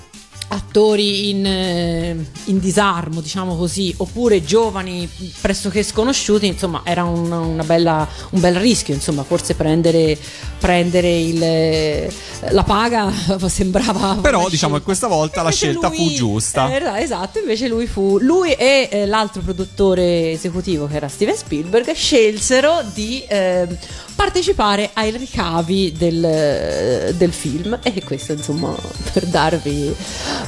[0.53, 5.09] attori in, eh, in disarmo, diciamo così, oppure giovani
[5.41, 10.19] pressoché sconosciuti, insomma, era un, una bella- un bel rischio, insomma, forse prendere,
[10.59, 12.13] prendere il, eh,
[12.51, 13.13] la paga
[13.49, 14.19] sembrava...
[14.21, 16.67] Però diciamo che questa volta la scelta lui- fu giusta.
[16.77, 21.93] eh, esatto, invece lui fu lui e eh, l'altro produttore esecutivo che era Steven Spielberg
[21.93, 23.67] scelsero di eh,
[24.15, 28.75] partecipare ai ricavi del, del film e questo insomma
[29.13, 29.95] per darvi,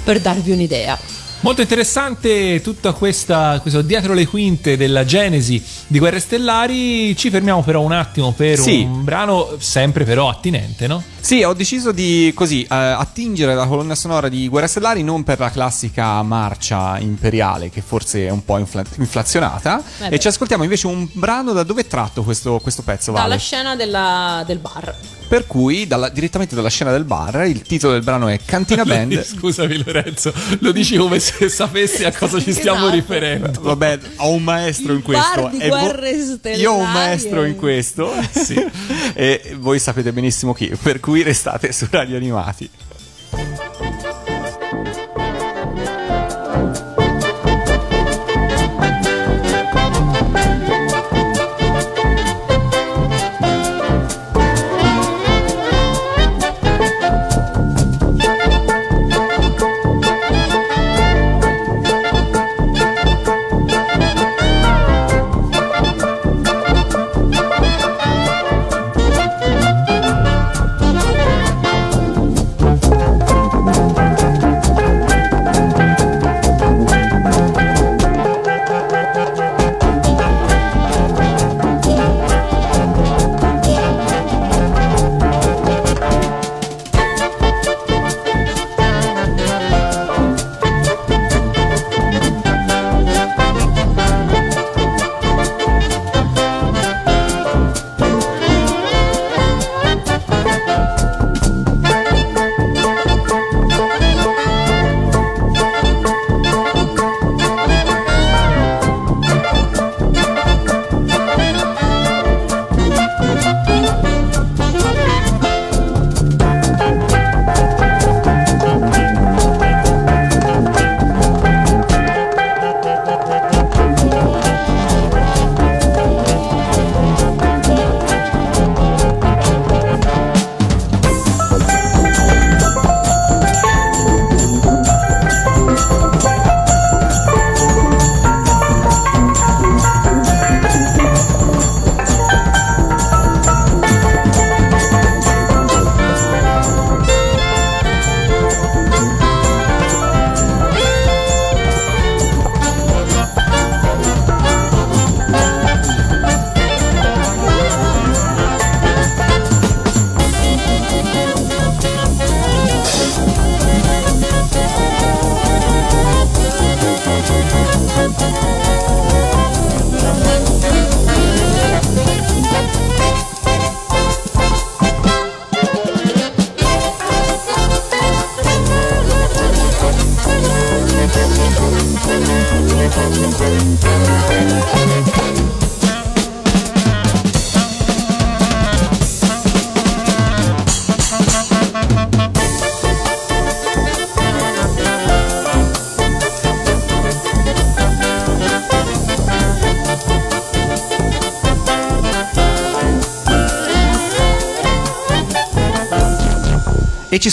[0.02, 0.98] per darvi un'idea.
[1.40, 7.16] Molto interessante tutta questa questo dietro le quinte della genesi di Guerre Stellari.
[7.16, 8.82] Ci fermiamo però un attimo per Sì.
[8.82, 11.02] un brano sempre però attinente, no?
[11.18, 15.40] Sì, ho deciso di così eh, attingere la colonna sonora di Guerre Stellari non per
[15.40, 20.62] la classica marcia imperiale che forse è un po' infla- inflazionata Eh e ci ascoltiamo
[20.62, 23.26] invece un brano da dove è tratto questo, questo pezzo, Vale?
[23.28, 24.94] Dalla scena della- del bar.
[25.32, 29.24] Per cui dalla- direttamente dalla scena del bar il titolo del brano è Cantina Band.
[29.24, 32.94] Scusami Lorenzo, lo dici come se sapessi a cosa ci stiamo Esatto.
[32.94, 33.60] riferendo.
[33.62, 35.40] Vabbè, ho un maestro Il in questo.
[35.40, 38.12] bar di vo- Guerre Stellari Io ho un maestro in questo.
[38.30, 38.62] sì.
[39.14, 40.70] e voi sapete benissimo chi.
[40.80, 42.68] Per cui restate su Radio Animati.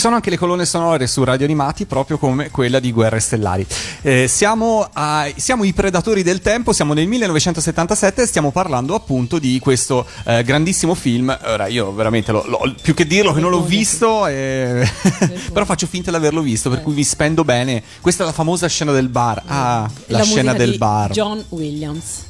[0.00, 3.66] Sono anche le colonne sonore su Radio Animati, proprio come quella di Guerre Stellari.
[4.00, 9.38] Eh, siamo, a- siamo i predatori del tempo, siamo nel 1977 e stiamo parlando appunto
[9.38, 11.36] di questo eh, grandissimo film.
[11.44, 14.88] Ora, io veramente, lo- lo- più che dirlo che non l'ho visto, eh,
[15.52, 17.82] però faccio finta di averlo visto, per cui mi spendo bene.
[18.00, 19.42] Questa è la famosa scena del bar.
[19.46, 21.10] Ah, la, La scena del di bar.
[21.10, 22.28] John Williams.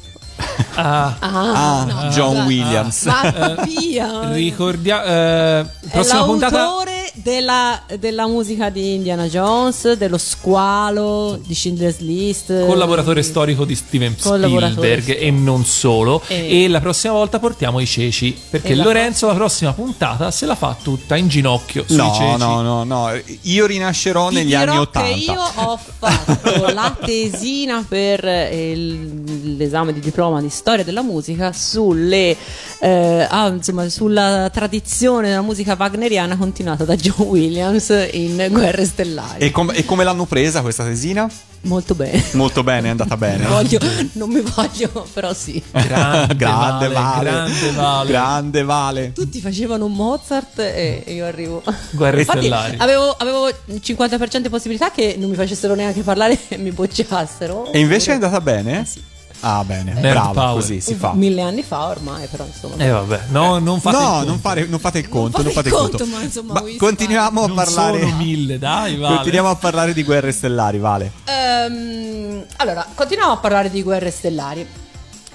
[0.75, 2.45] Ah, Ah, Ah, no, John dai.
[2.47, 3.03] Williams.
[3.03, 4.29] Ma via!
[4.33, 5.03] ricordiamo.
[5.03, 6.65] Eh, È prossima puntata.
[7.13, 12.65] Della, della musica di Indiana Jones, dello squalo, di Schindler's List.
[12.65, 16.21] Collaboratore storico di Steven Spielberg e non solo.
[16.27, 18.37] E- E la prossima volta portiamo i ceci.
[18.49, 22.37] Perché la Lorenzo, la prossima puntata, se la fa tutta in ginocchio sui No, ceci.
[22.37, 23.09] no, no, no.
[23.41, 25.09] Io rinascerò Ti negli dirò anni che Ottanta.
[25.09, 31.51] io ho fatto la tesina per eh, il- l'esame di diploma di storia della musica
[31.53, 32.35] sulle
[32.83, 39.37] eh, ah, insomma, sulla tradizione della musica wagneriana continuata da John Williams in Guerre Stellari.
[39.45, 41.29] E, com- e come l'hanno presa questa tesina?
[41.63, 42.23] Molto bene.
[42.31, 43.45] Molto bene, è andata bene.
[43.47, 43.77] Voglio-
[44.13, 45.61] non mi voglio, però sì.
[45.69, 47.29] Grande, grande vale, Vale.
[47.29, 48.09] grande Vale.
[48.09, 49.11] Grande Vale.
[49.13, 51.61] Tutti facevano Mozart e io arrivo.
[51.91, 52.77] Guerre Infatti, stellari.
[52.79, 57.71] avevo, avevo il 50% di possibilità che non mi facessero neanche parlare e mi bocciassero.
[57.71, 58.85] E invece è andata bene?
[58.87, 59.09] sì.
[59.43, 59.93] Ah, bene.
[59.93, 60.53] Nerd Bravo, power.
[60.53, 61.13] così si fa.
[61.13, 62.75] Mille anni fa ormai, però insomma.
[62.83, 64.25] Eh vabbè, no, non fate il no, conto.
[64.27, 66.15] non, fare- non fate il conto, fate non fate il il conto, conto.
[66.15, 68.01] ma insomma, Whisky continuiamo a Non parlare.
[68.01, 69.15] sono mille, dai, vale.
[69.15, 71.11] Continuiamo a parlare di guerre stellari, Vale.
[71.25, 74.65] Ehm, allora, continuiamo a parlare di guerre stellari.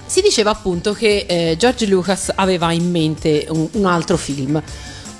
[0.05, 4.61] Si diceva appunto che eh, George Lucas aveva in mente un, un altro film.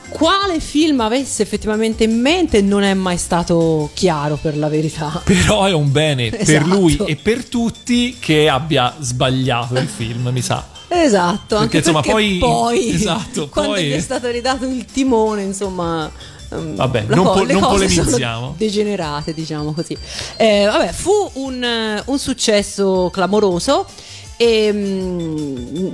[0.09, 5.21] Quale film avesse effettivamente in mente non è mai stato chiaro per la verità.
[5.25, 6.67] Però è un bene per Esatto.
[6.67, 10.65] lui e per tutti che abbia sbagliato il film, mi sa.
[10.89, 16.09] Esatto, anche insomma, perché poi- esatto, quando poi- gli è stato ridato il timone, insomma,
[16.49, 18.55] ehm, Vabbè, non po- non polemizziamo.
[18.57, 19.97] degenerate, diciamo così.
[20.37, 23.85] Eh, vabbè, fu un, eh, un successo clamoroso
[24.37, 25.93] e mm,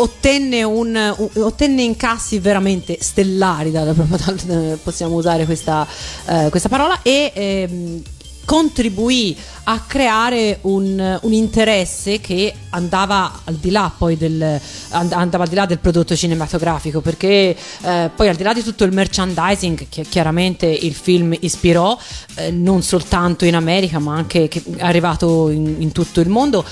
[0.00, 5.86] ottenne, un, un- ottenne incassi veramente stellari, da- da- dal- possiamo usare questa,
[6.26, 8.02] eh, questa parola, e ehm,
[8.48, 15.42] contribuì a creare un, un interesse che andava al di là poi del, and- andava
[15.42, 18.92] al di là del prodotto cinematografico perché eh, poi al di là di tutto il
[18.92, 21.98] merchandising che chiaramente il film ispirò
[22.36, 26.64] eh, non soltanto in America ma anche che è arrivato in, in tutto il mondo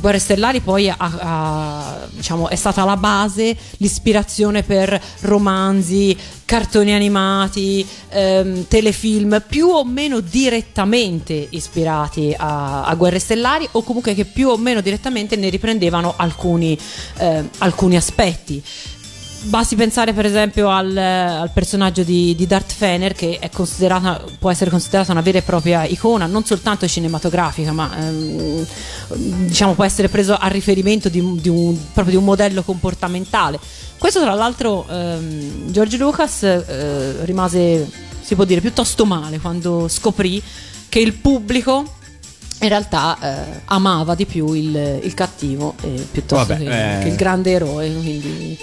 [0.00, 6.16] Guerre Stellari poi ha- ha- diciamo, è stata la base l'ispirazione per romanzi
[6.48, 14.14] cartoni animati ehm, telefilm più o meno direttamente ispirati a, a Guerre Stellari o comunque
[14.14, 16.78] che più o meno direttamente ne riprendevano alcuni,
[17.18, 18.62] eh, alcuni aspetti.
[19.40, 23.38] Basti pensare per esempio al, al personaggio di, di Darth Fener che
[24.38, 28.66] può essere considerata una vera e propria icona, non soltanto cinematografica, ma ehm,
[29.44, 33.60] diciamo può essere preso a riferimento di, di un, di un modello comportamentale.
[33.98, 37.90] Questo tra l'altro ehm, George Lucas eh, rimase,
[38.20, 40.42] si può dire, piuttosto male quando scoprì
[40.88, 41.96] che il pubblico
[42.60, 47.02] in realtà eh, amava di più il, il cattivo eh, piuttosto Vabbè, che, eh.
[47.02, 47.92] che il grande eroe.
[47.92, 48.58] Quindi,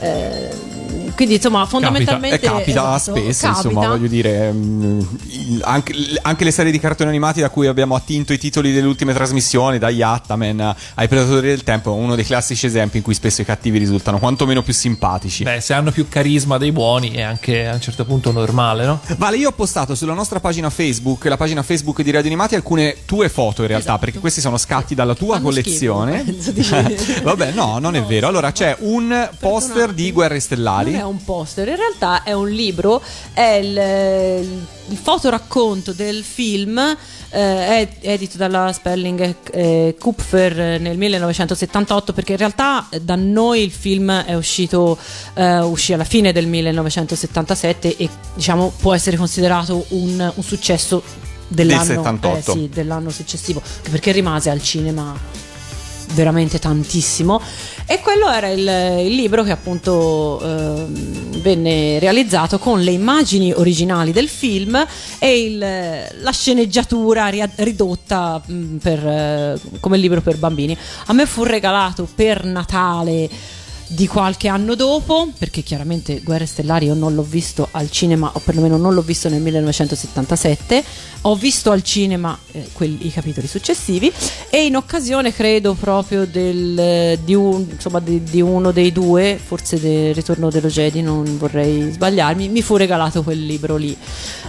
[0.00, 0.76] eh,
[1.14, 3.68] quindi insomma, fondamentalmente E capita esatto, spesso, capita.
[3.68, 5.00] insomma, voglio dire, mm,
[5.62, 5.92] anche,
[6.22, 9.78] anche le serie di cartoni animati da cui abbiamo attinto i titoli delle ultime trasmissioni,
[9.78, 13.78] da Yattaman ai Predatori del Tempo, uno dei classici esempi in cui spesso i cattivi
[13.78, 15.42] risultano quantomeno più simpatici.
[15.42, 19.00] Beh, se hanno più carisma dei buoni è anche a un certo punto normale, no?
[19.16, 22.94] Vale, io ho postato sulla nostra pagina Facebook, la pagina Facebook di Radio Animati, alcune
[23.06, 24.04] tue foto in realtà, Esatto.
[24.04, 26.24] perché questi sono scatti dalla tua Fanno collezione.
[26.38, 28.28] schifo, Vabbè, no, non è vero.
[28.28, 30.92] Allora c'è un poster di Guerre Stellari.
[30.92, 33.76] Non è un poster, in realtà è un libro, è il,
[34.88, 36.96] il fotoracconto del film.
[37.30, 43.70] eh, edito dalla Spelling eh, Kupfer nel 1978 perché in realtà eh, da noi il
[43.70, 44.96] film è uscito
[45.34, 51.02] eh, uscì alla fine del 1977 e diciamo può essere considerato un, un successo
[51.48, 52.36] dell'anno, Del 78.
[52.36, 53.60] eh, sì, dell'anno successivo
[53.90, 55.14] perché rimase al cinema
[56.14, 57.40] veramente tantissimo.
[57.86, 64.12] E quello era il, il libro che appunto ehm, venne realizzato con le immagini originali
[64.12, 64.84] del film
[65.18, 65.58] e il-
[66.20, 70.76] la sceneggiatura ridotta mh, per, eh, come libro per bambini.
[71.06, 73.28] A me fu regalato per Natale
[73.90, 78.38] di qualche anno dopo, perché chiaramente Guerre Stellari io non l'ho visto al cinema, o
[78.38, 80.84] perlomeno non l'ho visto nel 1977,
[81.22, 84.12] ho visto al cinema eh, quelli- i capitoli successivi
[84.50, 89.80] e in occasione credo proprio del, di, un- insomma, di- di uno dei due, forse
[89.80, 93.96] del Ritorno dello Jedi, non vorrei sbagliarmi, mi fu regalato quel libro lì.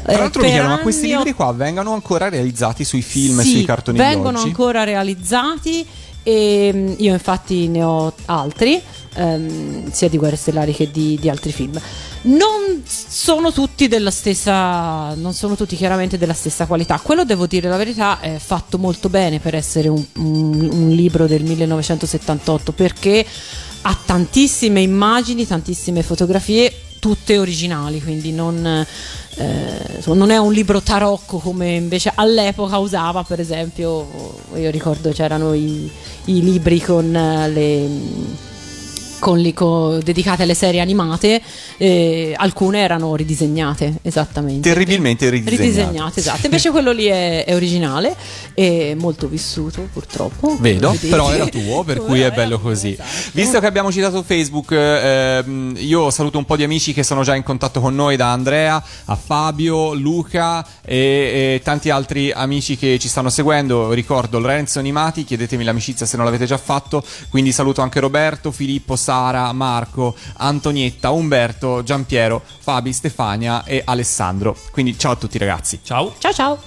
[0.03, 3.39] Tra Eh, l'altro, per mi chiedo, ma questi libri qua vengono ancora realizzati sui film
[3.39, 5.85] e sì, sui cartoni di vengono ancora realizzati
[6.21, 8.81] e mm, io infatti ne ho altri
[9.13, 11.79] ehm, sia di Guerre Stellari che di, di altri film.
[12.21, 16.99] Non sono tutti della stessa non sono tutti chiaramente della stessa qualità.
[16.99, 21.27] Quello devo dire la verità è fatto molto bene per essere un, un- un libro
[21.27, 23.25] del 1978 perché
[23.81, 28.85] ha tantissime immagini tantissime fotografie tutte originali quindi non
[29.39, 34.07] eh, non è un libro tarocco come invece all'epoca usava, per esempio,
[34.55, 35.89] io ricordo c'erano i,
[36.25, 37.89] i libri con eh, le
[39.19, 41.41] con li- co- dedicate alle serie animate,
[41.77, 44.67] eh, alcune erano ridisegnate esattamente.
[44.69, 45.61] Terribilmente ridisegnati.
[45.61, 46.45] Ridisegnate, esatto.
[46.45, 48.15] Invece quello lì è, è originale
[48.53, 50.57] e molto vissuto, purtroppo.
[50.59, 52.93] Vedo, però era tuo, per cui è bello così.
[52.93, 53.09] esatto.
[53.33, 57.35] Visto che abbiamo citato Facebook, ehm, io saluto un po' di amici che sono già
[57.35, 62.97] in contatto con noi, da Andrea a Fabio, Luca e, e tanti altri amici che
[62.99, 63.91] ci stanno seguendo.
[63.93, 67.03] Ricordo Lorenzo Animati, chiedetemi l'amicizia se non l'avete già fatto.
[67.29, 74.55] Quindi saluto anche Roberto, Filippo, Sara, Marco, Antonietta, Umberto, Giampiero, Fabi, Stefania e Alessandro.
[74.69, 75.79] Quindi ciao a tutti ragazzi.
[75.81, 76.13] Ciao.
[76.19, 76.57] Ciao ciao.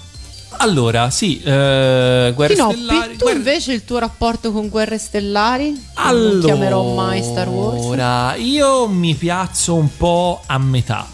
[0.56, 3.12] Allora, sì, eh, Guerre Pinoppi, Stellari.
[3.16, 5.80] tu Guerre- invece il tuo rapporto con Guerre Stellari?
[5.94, 7.84] Allora, non chiamerò mai Star Wars.
[7.84, 11.06] Ora, io mi piazzo un po' a metà.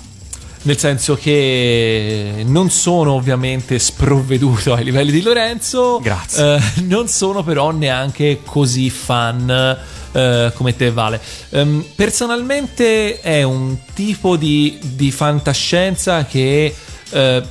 [0.63, 6.01] Nel senso che non sono ovviamente sprovveduto ai livelli di Lorenzo.
[6.03, 6.57] Grazie.
[6.57, 9.79] eh, non sono però neanche così fan
[10.13, 11.21] eh, come te, Vale.
[11.51, 16.75] Ehm, personalmente è un tipo di, di fantascienza che.
[17.11, 17.43] eh,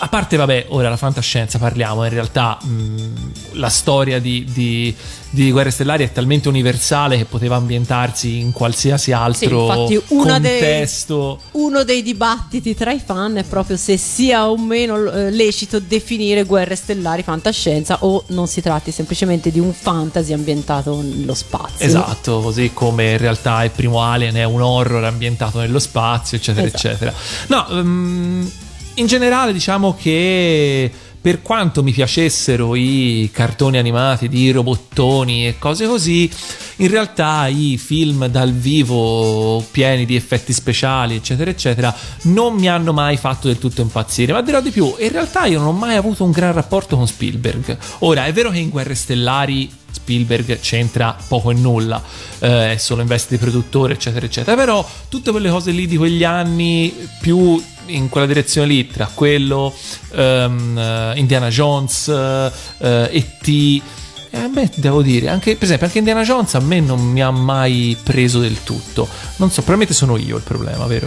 [0.00, 4.94] a parte, vabbè, ora la fantascienza parliamo, in realtà mh, la storia di, di-
[5.30, 10.52] di Guerre Stellari è talmente universale che poteva ambientarsi in qualsiasi altro infatti una dei-
[10.60, 11.40] contesto.
[11.52, 16.44] Uno dei dibattiti tra i fan è proprio se sia o meno eh, lecito definire
[16.44, 21.84] guerre stellari fantascienza o non si tratti semplicemente di un fantasy ambientato nello spazio.
[21.84, 26.66] Esatto, così come in realtà il primo Alien è un horror ambientato nello spazio, eccetera,
[26.68, 26.86] Esatto.
[26.86, 27.12] eccetera.
[27.48, 28.50] No, ehm,
[28.98, 30.90] in generale diciamo che
[31.20, 36.30] per quanto mi piacessero i cartoni animati di robottoni e cose così,
[36.76, 42.92] in realtà i film dal vivo pieni di effetti speciali, eccetera, eccetera, non mi hanno
[42.92, 44.32] mai fatto del tutto impazzire.
[44.32, 47.06] Ma dirò di più, in realtà io non ho mai avuto un gran rapporto con
[47.06, 47.76] Spielberg.
[47.98, 52.02] Ora, è vero che in Guerre Stellari Spielberg c'entra poco e nulla,
[52.38, 54.56] eh, è solo in veste di produttore, eccetera, eccetera.
[54.56, 59.74] Però tutte quelle cose lì di quegli anni, più in quella direzione lì, tra quello,
[60.12, 63.82] eh, Indiana Jones, eh, eh, E.T.
[64.30, 67.22] eh, A me devo dire, anche, per esempio, anche Indiana Jones a me non mi
[67.22, 69.08] ha mai preso del tutto.
[69.36, 71.06] Non so, probabilmente sono io il problema, vero?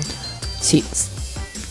[0.60, 0.84] Sì,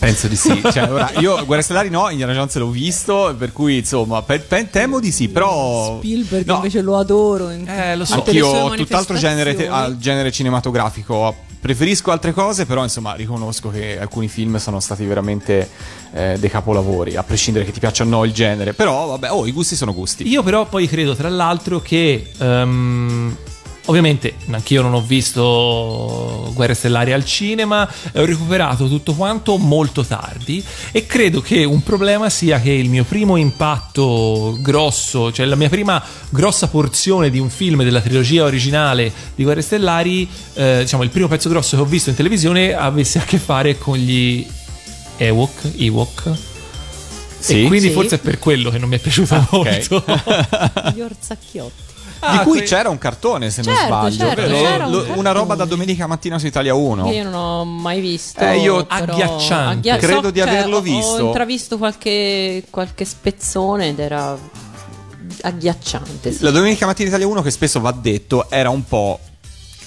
[0.01, 0.59] Penso di sì.
[0.63, 4.67] Cioè, ora, io Guerre Stellari no, Indiana Jones l'ho visto, per cui insomma, pe- pe-
[4.71, 5.97] temo di sì, però...
[5.99, 7.51] Spielberg No, invece lo adoro.
[7.51, 8.15] in Eh, lo so.
[8.15, 11.35] Anch'io ho tutt'altro genere, te- genere cinematografico.
[11.61, 15.69] Preferisco altre cose, però insomma riconosco che alcuni film sono stati veramente
[16.11, 18.73] eh, dei capolavori, a prescindere che ti piaccia o no il genere.
[18.73, 20.27] Però vabbè, oh, i gusti sono gusti.
[20.27, 23.37] Io però poi credo tra l'altro che ehm,
[23.85, 30.63] ovviamente anch'io non ho visto Guerre Stellari al cinema, ho recuperato tutto quanto molto tardi
[30.91, 35.69] e credo che un problema sia che il mio primo impatto grosso, cioè la mia
[35.69, 41.09] prima grossa porzione di un film della trilogia originale di Guerre Stellari, eh, diciamo il
[41.09, 44.45] primo pezzo grosso che ho visto in televisione avesse a che fare con gli
[45.17, 46.31] Ewok, Ewok.
[47.39, 47.63] Sì?
[47.63, 47.93] e quindi Sì.
[47.93, 49.51] forse è per quello che non mi è piaciuto ok.
[49.51, 50.03] molto.
[50.93, 51.89] Gli orzacchiotti.
[52.29, 54.17] Di cui que- c'era un cartone, se non Certo, sbaglio.
[54.17, 55.17] certo, c'era un cartone.
[55.19, 57.05] una roba da domenica mattina su Italia 1.
[57.05, 58.39] Che io non ho mai visto.
[58.39, 59.97] Eh, io- però- Agghiacciante.
[59.97, 61.11] Credo so di che averlo ho- visto.
[61.23, 64.37] Ho intravisto qualche, qualche spezzone ed era
[65.41, 66.31] agghiacciante.
[66.31, 66.43] sì.
[66.43, 69.19] La domenica mattina Italia 1, che spesso va detto, era un po'.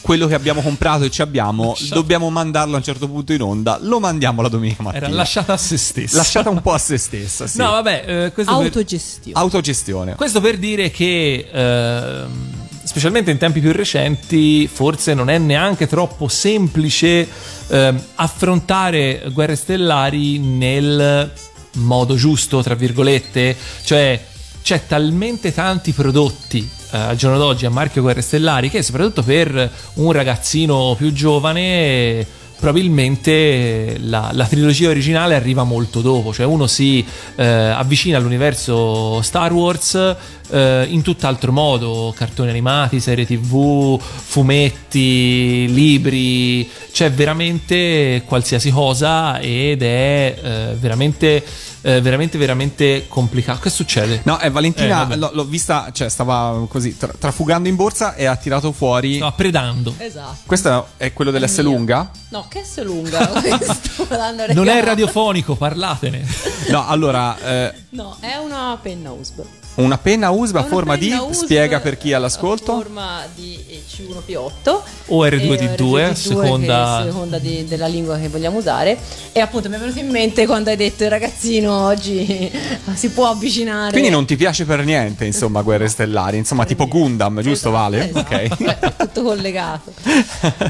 [0.04, 3.40] Quello che abbiamo comprato e ci abbiamo, Lascia- dobbiamo mandarlo a un certo punto in
[3.40, 3.78] onda.
[3.80, 5.06] Lo mandiamo la domenica mattina.
[5.06, 6.18] Era lasciata a se stessa.
[6.18, 7.46] Lasciata un po' a se stessa.
[7.46, 7.56] Sì.
[7.56, 9.38] No, vabbè, eh, questo, per, Autogestione.
[9.38, 10.14] Autogestione.
[10.14, 12.52] questo per dire che, ehm,
[12.82, 17.26] specialmente in tempi più recenti, forse non è neanche troppo semplice
[17.68, 21.32] ehm, affrontare guerre stellari nel
[21.76, 23.56] modo giusto, tra virgolette.
[23.84, 24.22] Cioè,
[24.62, 29.70] c'è talmente tanti prodotti eh, al giorno d'oggi a marchio Guerre Stellari, che soprattutto per
[29.94, 32.24] un ragazzino più giovane
[32.56, 39.52] probabilmente la, la trilogia originale arriva molto dopo, cioè uno si eh, avvicina all'universo Star
[39.52, 40.16] Wars
[40.50, 49.82] eh, in tutt'altro modo, cartoni animati, serie tv, fumetti, libri, c'è veramente qualsiasi cosa ed
[49.82, 51.44] è eh, veramente,
[51.86, 53.60] eh, veramente, veramente complicato.
[53.60, 54.20] Che succede?
[54.24, 55.16] No, è Eh, Valentina, vabbè.
[55.16, 59.16] l'ho, l'ho vista, cioè stava così tra- trafugando in borsa e ha tirato fuori.
[59.16, 59.94] Sto predando.
[59.98, 60.38] Esatto.
[60.46, 62.10] Questo è quello dell'S lunga?
[62.30, 63.30] No, che se lunga.
[64.54, 66.24] Non è radiofonico, parlatene.
[66.68, 69.40] No, allora, eh, No, è una penna USB.
[69.76, 71.12] Una penna USB a una forma di.
[71.30, 72.72] Spiega per chi è A all'ascolto.
[72.74, 77.86] forma di eh, C1P8 O R2D2, E R2D2, a seconda- che a seconda di- della
[77.86, 78.96] lingua che vogliamo usare.
[79.32, 82.50] E appunto mi è venuto in mente quando hai detto il ragazzino oggi
[82.94, 83.90] si può avvicinare.
[83.90, 86.36] Quindi non ti piace per niente, insomma, Guerre Stellari.
[86.38, 88.08] Insomma, tipo Gundam, giusto, Vale?
[88.10, 88.56] Esatto, Ok.
[88.62, 89.92] Beh, tutto collegato.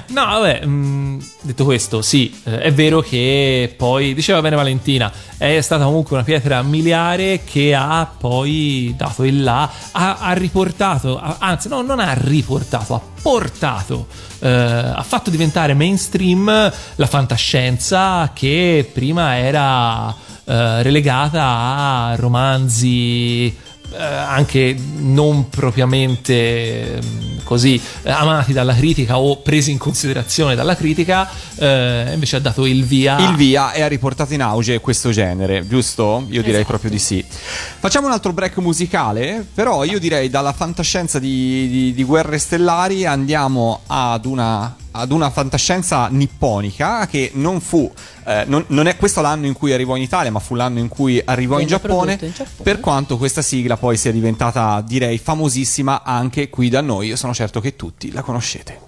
[0.09, 5.61] No, vabbè, mh, detto questo, sì, eh, è vero che poi, diceva bene Valentina, è
[5.61, 11.69] stata comunque una pietra miliare che ha poi dato il là, ha, ha riportato, anzi
[11.69, 14.07] no, non ha riportato, ha portato,
[14.41, 20.15] eh, ha fatto diventare mainstream la fantascienza che prima era
[20.47, 23.55] eh, relegata a romanzi
[23.93, 30.75] eh, anche non propriamente ehm, così eh, amati dalla critica o presi in considerazione dalla
[30.77, 33.19] critica, eh, invece ha dato il via.
[33.29, 36.25] Il via e ha riportato in auge questo genere, giusto?
[36.31, 36.67] Io direi Esatto.
[36.69, 37.25] proprio di sì.
[37.29, 43.05] Facciamo un altro break musicale, però io direi dalla fantascienza di, di- di Guerre Stellari
[43.07, 47.91] andiamo ad una, ad una fantascienza nipponica che non fu,
[48.27, 50.89] eh, non, non è questo l'anno in cui arrivò in Italia, ma fu l'anno in
[50.89, 52.63] cui arrivò in Giappone, in Giappone.
[52.63, 57.09] per quanto questa sigla poi sia diventata, direi, famosissima anche qui da noi.
[57.09, 58.79] Io sono certo che tutti la conoscete.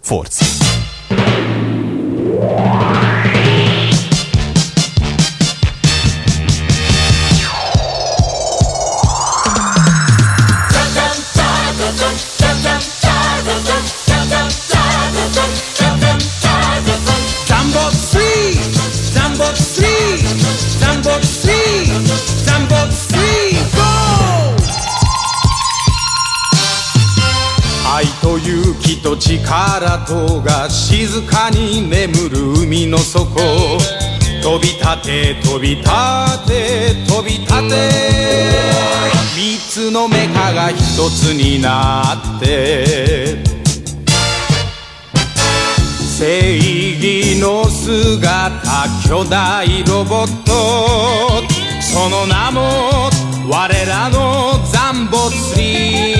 [0.00, 0.44] Forse.
[28.20, 33.40] と勇気と力とが静かに眠る海の底。
[34.42, 35.88] 飛び立て飛び立
[36.46, 38.70] て飛び立て。
[39.34, 43.42] 三つのメカが一つになって。
[46.18, 48.60] 正義の姿
[49.08, 50.50] 巨大ロボット。
[51.80, 53.10] その名も
[53.48, 56.19] 我らのザンボツリー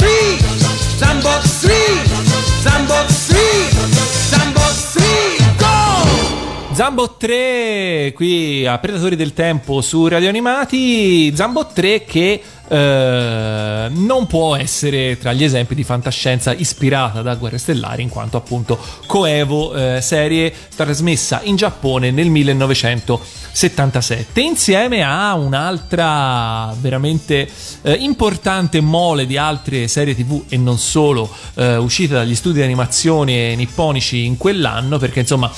[6.91, 11.33] Zambo 3 qui a Predatori del Tempo su Radio Animati.
[11.33, 17.59] Zambo 3 che eh, non può essere tra gli esempi di fantascienza ispirata da Guerre
[17.59, 26.75] Stellari, in quanto appunto coevo eh, serie trasmessa in Giappone nel 1977, insieme a un'altra
[26.77, 27.49] veramente
[27.83, 32.63] eh, importante mole di altre serie TV e non solo eh, uscite dagli studi di
[32.63, 35.49] animazione nipponici in quell'anno, perché insomma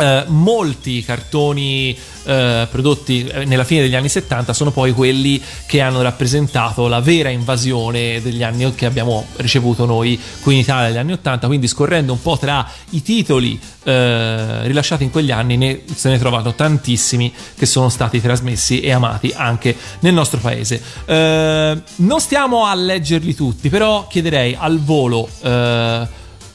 [0.00, 5.80] eh, molti cartoni eh, prodotti eh, nella fine degli anni 70 sono poi quelli che
[5.80, 10.98] hanno rappresentato la vera invasione degli anni che abbiamo ricevuto noi qui in Italia negli
[10.98, 15.82] anni 80 quindi scorrendo un po' tra i titoli eh, rilasciati in quegli anni ne,
[15.94, 20.82] se ne trovano tantissimi che sono stati trasmessi e amati anche nel nostro paese.
[21.04, 25.28] Eh, non stiamo a leggerli tutti però chiederei al volo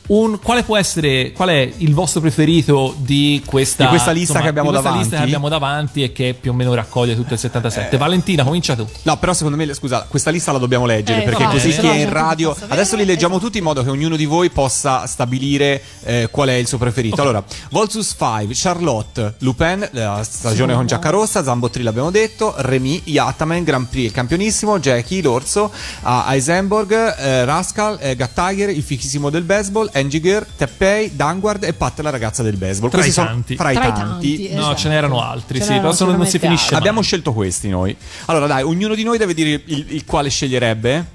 [0.07, 4.47] un- quale può essere qual è il vostro preferito di questa, Di questa lista che
[4.47, 5.09] abbiamo di questa davanti?
[5.09, 8.75] lista che abbiamo davanti e che più o meno raccoglie tutto il 77 Valentina comincia
[8.75, 11.71] tu No, però secondo me, scusa, questa lista la dobbiamo leggere Eh, perché infatti, così
[11.73, 12.55] se chi no è in radio.
[12.67, 13.45] Adesso li leggiamo esatto.
[13.47, 17.21] tutti in modo che ognuno di voi possa stabilire eh, qual è il suo preferito.
[17.21, 23.63] Allora, Voltus 5, Charlotte, Lupin, la stagione con giacca rossa, Zambotri l'abbiamo detto, Remy, Yattaman,
[23.63, 29.29] Grand Prix, il campionissimo, Jackie, l'orso, ah, Eisenberg, eh, Rascal, eh, Gut Tiger, il fichissimo
[29.29, 32.89] del baseball, Engiger, Teppei, Danguard e Pat la ragazza del baseball.
[32.89, 33.55] Tra i Questi sono tanti.
[33.55, 34.37] Fra i Tra i tanti.
[34.37, 34.75] tanti, No, esatto.
[34.75, 36.75] ce n'erano altri, Ce sì, però sono- non si finisce.
[36.75, 37.95] Abbiamo scelto questi noi.
[38.25, 41.13] Allora, dai, ognuno di noi deve dire il, il quale sceglierebbe.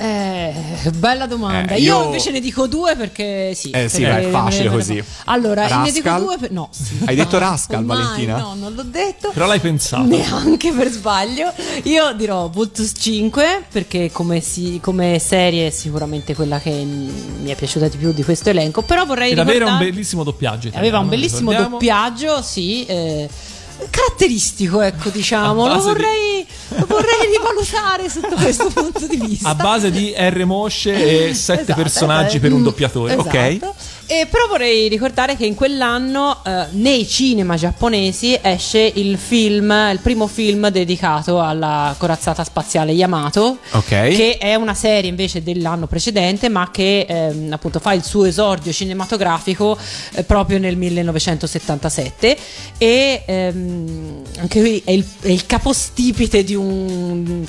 [0.00, 0.52] Eh,
[0.94, 1.74] bella domanda.
[1.74, 1.98] Eh, io...
[1.98, 3.70] io- invece ne dico due perché sì.
[3.70, 5.02] Eh, sì, è facile così.
[5.24, 6.22] Allora, ne dico Rascal?
[6.22, 6.50] due per...
[6.52, 6.68] No.
[6.70, 6.98] sì.
[7.04, 8.36] Hai detto No, Rascal, mai, Valentina?
[8.38, 9.30] No, non l'ho detto.
[9.32, 10.04] Però l'hai pensato.
[10.04, 11.52] Neanche per sbaglio.
[11.84, 17.56] Io dirò Vultus 5 perché come, si- come serie è sicuramente quella che mi è
[17.56, 18.82] piaciuta di più di questo elenco.
[18.82, 20.68] Però vorrei Ed avere un bellissimo doppiaggio.
[20.74, 22.86] Aveva un italiano, bellissimo doppiaggio, sì.
[22.86, 23.28] eh,
[23.90, 25.66] caratteristico, ecco, diciamo.
[25.66, 29.48] Lo base di- vorrei, lo vorrei rivalutare sotto questo punto di vista.
[29.50, 33.12] A base di R mosce e sette Esatto, personaggi eh, per un mm, doppiatore.
[33.14, 33.28] esatto.
[33.28, 33.58] Ok.
[34.10, 39.98] E però vorrei ricordare che in quell'anno eh, nei cinema giapponesi esce il film, il
[40.02, 43.84] primo film dedicato alla corazzata spaziale Yamato, Ok.
[43.86, 48.72] che è una serie invece dell'anno precedente, ma che ehm, appunto fa il suo esordio
[48.72, 49.76] cinematografico
[50.14, 52.38] eh, proprio nel 1977
[52.78, 57.44] e ehm, anche qui è il, è il capostipite di un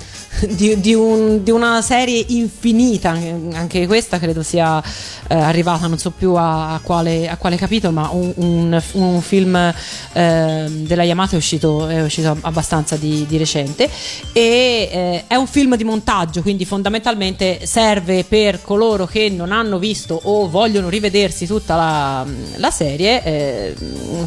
[0.47, 4.81] di, di un- di una serie infinita, anche questa credo sia
[5.27, 9.21] eh, arrivata, non so più a, a quale, a quale capitolo, ma un, un- un
[9.21, 13.89] film eh, della Yamato è uscito, è uscito abbastanza di, di recente.
[14.33, 19.79] E eh, è un film di montaggio, quindi fondamentalmente serve per coloro che non hanno
[19.79, 22.25] visto o vogliono rivedersi tutta la,
[22.57, 23.75] la serie, eh,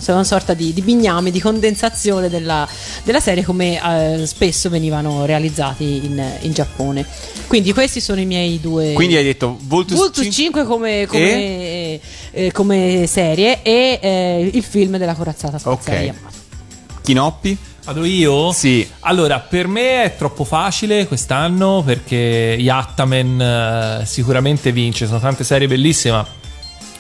[0.07, 2.67] una sorta di, bignami, di condensazione della,
[3.05, 7.07] della serie come eh, spesso venivano realizzati in, in Giappone.
[7.47, 8.93] Quindi questi sono i miei due...
[8.93, 12.01] Quindi hai detto Vultus, Vultus 5 5 come, come,
[12.31, 17.01] eh, come serie e eh, il film della corazzata spaziale Ok.
[17.03, 17.59] Chinoppi?
[17.85, 18.53] Vado io?
[18.53, 18.89] Sì.
[19.01, 25.07] Allora, per me è troppo facile quest'anno perché Yattaman eh, sicuramente vince.
[25.07, 26.27] Sono tante serie bellissime, ma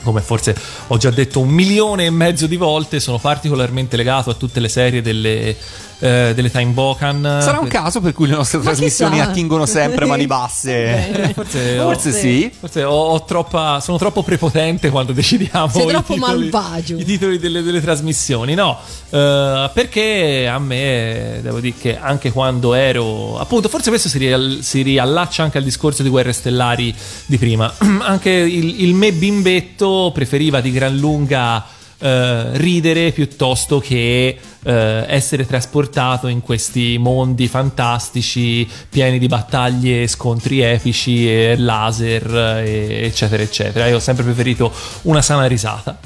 [0.02, 0.56] come forse
[0.88, 4.68] ho già detto un milione e mezzo di volte, sono particolarmente legato a tutte le
[4.68, 5.56] serie delle,
[6.02, 7.38] eh, delle Time Bokan.
[7.40, 10.72] Sarà un caso per cui le nostre Ma trasmissioni attingono sempre a mani basse.
[11.12, 11.32] Bene.
[11.32, 12.50] Forse, ho- Forse sì.
[12.58, 16.98] Forse ho, ho troppa, sono troppo prepotente quando decidiamo Sei i troppo titoli, malvagio.
[16.98, 18.54] i titoli delle, delle trasmissioni.
[18.54, 18.78] No,
[19.10, 24.58] eh, perché a me devo dire che anche quando ero appunto, forse questo si, rial-
[24.62, 26.92] si riallaccia anche al discorso di Guerre Stellari
[27.26, 27.72] di prima.
[28.02, 31.64] anche il, il me bimbetto preferiva di gran lunga
[32.02, 40.60] eh, ridere piuttosto che eh, essere trasportato in questi mondi fantastici pieni di battaglie, scontri
[40.60, 43.86] epici e laser, eh, eccetera, eccetera.
[43.86, 44.72] Io ho sempre preferito
[45.02, 45.98] una sana risata.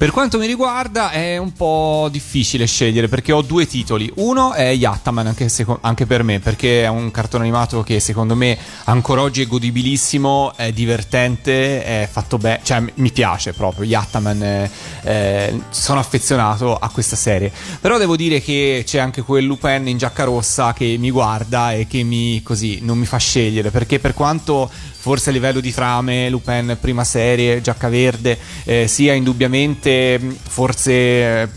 [0.00, 4.10] Per quanto mi riguarda è un po' difficile scegliere perché ho due titoli.
[4.14, 8.34] Uno è Yattaman anche, seco- anche per me perché è un cartone animato che secondo
[8.34, 13.84] me ancora oggi è godibilissimo, è divertente, è fatto bene, cioè mi piace proprio.
[13.84, 14.70] Yattaman, eh,
[15.02, 17.52] eh, sono affezionato a questa serie.
[17.78, 21.86] Però devo dire che c'è anche quel Lupin in giacca rossa che mi guarda e
[21.86, 24.70] che mi così non mi fa scegliere perché per quanto
[25.00, 31.48] forse a livello di trame Lupin prima serie Giacca Verde eh, sia indubbiamente forse eh,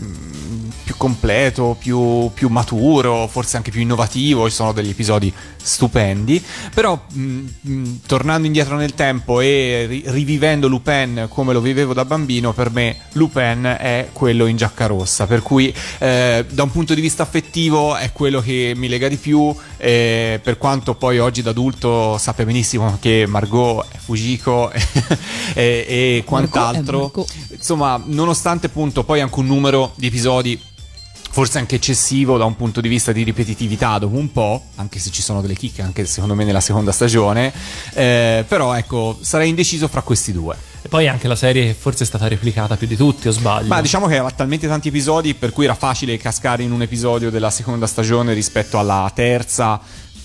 [0.94, 6.42] più completo, più, più maturo, forse anche più innovativo, ci sono degli episodi stupendi,
[6.74, 12.04] però mh, mh, tornando indietro nel tempo e ri- rivivendo Lupin come lo vivevo da
[12.04, 16.94] bambino, per me Lupin è quello in giacca rossa, per cui eh, da un punto
[16.94, 21.42] di vista affettivo è quello che mi lega di più, eh, per quanto poi oggi
[21.42, 24.70] da adulto sappia benissimo che Margot è Fujiko
[25.54, 27.00] e, e quant'altro.
[27.00, 27.32] Margot.
[27.50, 30.72] Insomma, nonostante appunto poi anche un numero di episodi
[31.34, 35.10] forse anche eccessivo da un punto di vista di ripetitività dopo un po', anche se
[35.10, 37.52] ci sono delle chicche anche secondo me nella seconda stagione,
[37.94, 40.54] eh, però ecco, sarei indeciso fra questi due.
[40.80, 43.66] E poi anche la serie che forse è stata replicata più di tutti, o sbaglio?
[43.66, 47.30] Ma diciamo che aveva talmente tanti episodi per cui era facile cascare in un episodio
[47.30, 49.80] della seconda stagione rispetto alla terza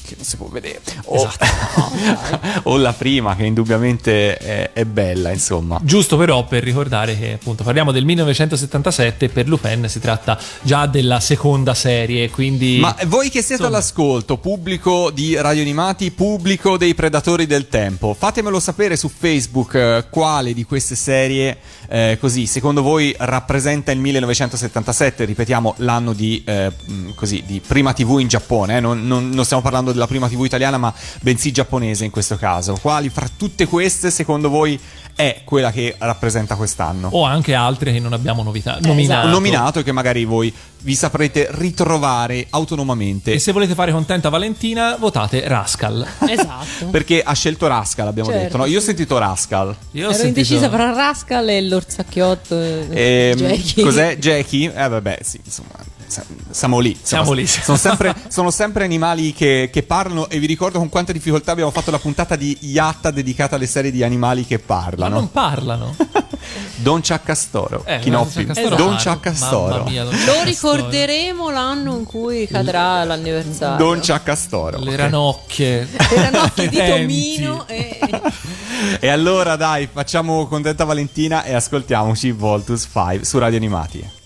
[0.09, 0.81] che non si può vedere.
[1.05, 1.29] O,
[2.63, 5.79] o la prima che indubbiamente è, è bella insomma.
[5.83, 10.87] Giusto però per ricordare che appunto parliamo del 1977 e per Lupin si tratta già
[10.87, 12.79] della seconda serie, quindi...
[12.79, 13.77] Ma voi che siete Insomma.
[13.77, 20.05] all'ascolto, pubblico di Radio Animati, pubblico dei Predatori del Tempo, fatemelo sapere su Facebook eh,
[20.09, 21.57] quale di queste serie,
[21.87, 26.71] eh, così, secondo voi rappresenta il 1977, ripetiamo l'anno di, eh,
[27.15, 30.27] così, di prima TV in Giappone, eh, non, non- non stiamo parlando della della prima
[30.29, 32.77] TV italiana, ma bensì giapponese in questo caso.
[32.81, 34.79] Quali fra tutte queste, secondo voi,
[35.15, 37.09] è quella che rappresenta quest'anno?
[37.11, 39.27] O anche altre che non abbiamo novità, nominato.
[39.27, 43.33] Nominato e che magari voi vi saprete ritrovare autonomamente.
[43.33, 46.07] E se volete fare contenta Valentina, votate Rascal.
[46.29, 46.85] Esatto.
[46.89, 48.57] Perché ha scelto Rascal, abbiamo Certo, detto.
[48.57, 48.65] No?
[48.65, 49.75] Io ho sentito Rascal.
[49.91, 52.55] Io ho Ero sentito- indecisa fra Rascal e l'orzacchiotto.
[52.57, 53.83] Ehm, Jackie.
[53.83, 54.73] Cos'è Jackie?
[54.73, 55.69] Eh vabbè, sì, insomma,
[56.49, 56.97] siamo lì.
[57.01, 57.45] Siamo lì.
[57.45, 61.71] Sono sempre, sono sempre animali che, che parlano e vi ricordo con quanta difficoltà abbiamo
[61.71, 65.15] fatto la puntata di Yatta dedicata alle serie di animali che Ma parlano.
[65.15, 65.95] non parlano.
[66.77, 67.83] Don Ciaccastoro.
[67.85, 68.45] Eh, Kinoppi.
[68.45, 68.75] Don Ciaccastoro.
[68.75, 69.83] Don Mamma Ciaccastoro.
[69.85, 73.85] mia, Don Lo ricorderemo l'anno in cui cadrà l'anniversario.
[73.85, 74.79] Don Ciaccastoro.
[74.79, 75.87] Le ranocchie.
[76.09, 76.77] Erano occhi di.
[76.89, 77.99] Tomino e...
[78.99, 84.18] E allora dai, facciamo contenta Valentina e ascoltiamoci Voltus 5 su Radio Animati.「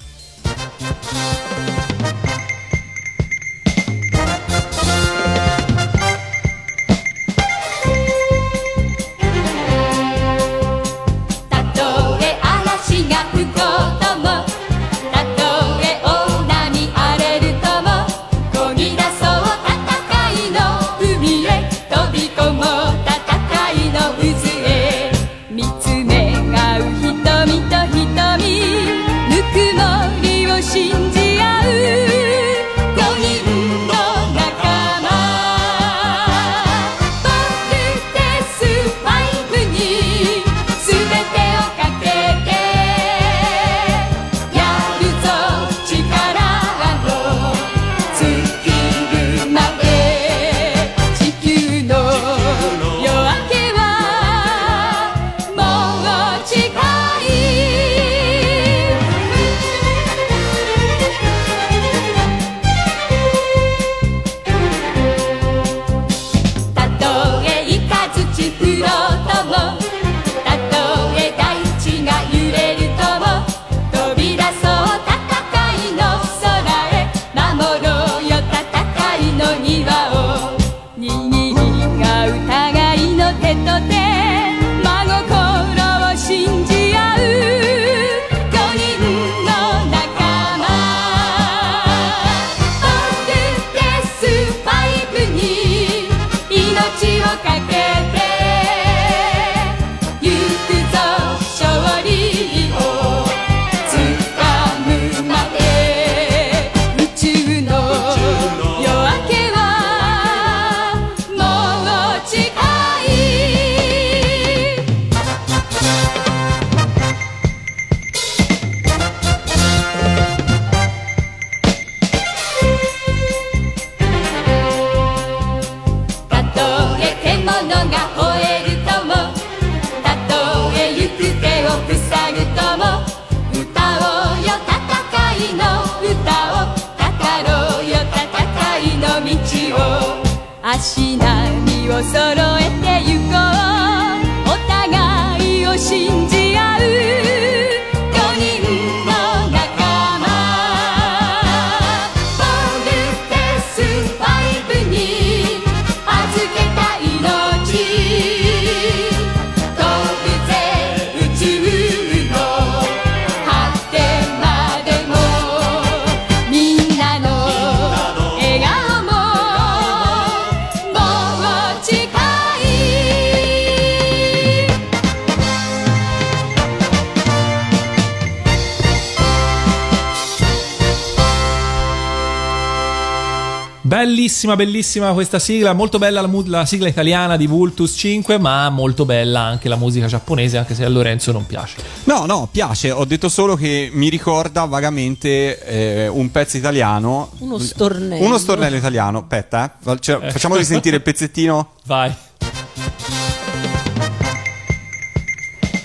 [184.24, 188.70] Bellissima, bellissima questa sigla, molto bella la, mu- la sigla italiana di Vultus 5, ma
[188.70, 191.76] molto bella anche la musica giapponese, anche se a Lorenzo non piace.
[192.06, 192.90] No, no, piace.
[192.92, 197.32] Ho detto solo che mi ricorda vagamente eh, un pezzo italiano.
[197.40, 198.24] Uno stornello.
[198.26, 199.18] Uno stornello italiano.
[199.20, 200.00] Aspetta, eh.
[200.00, 201.72] Cioè, facciamo risentire il pezzettino.
[201.86, 202.16] Vai.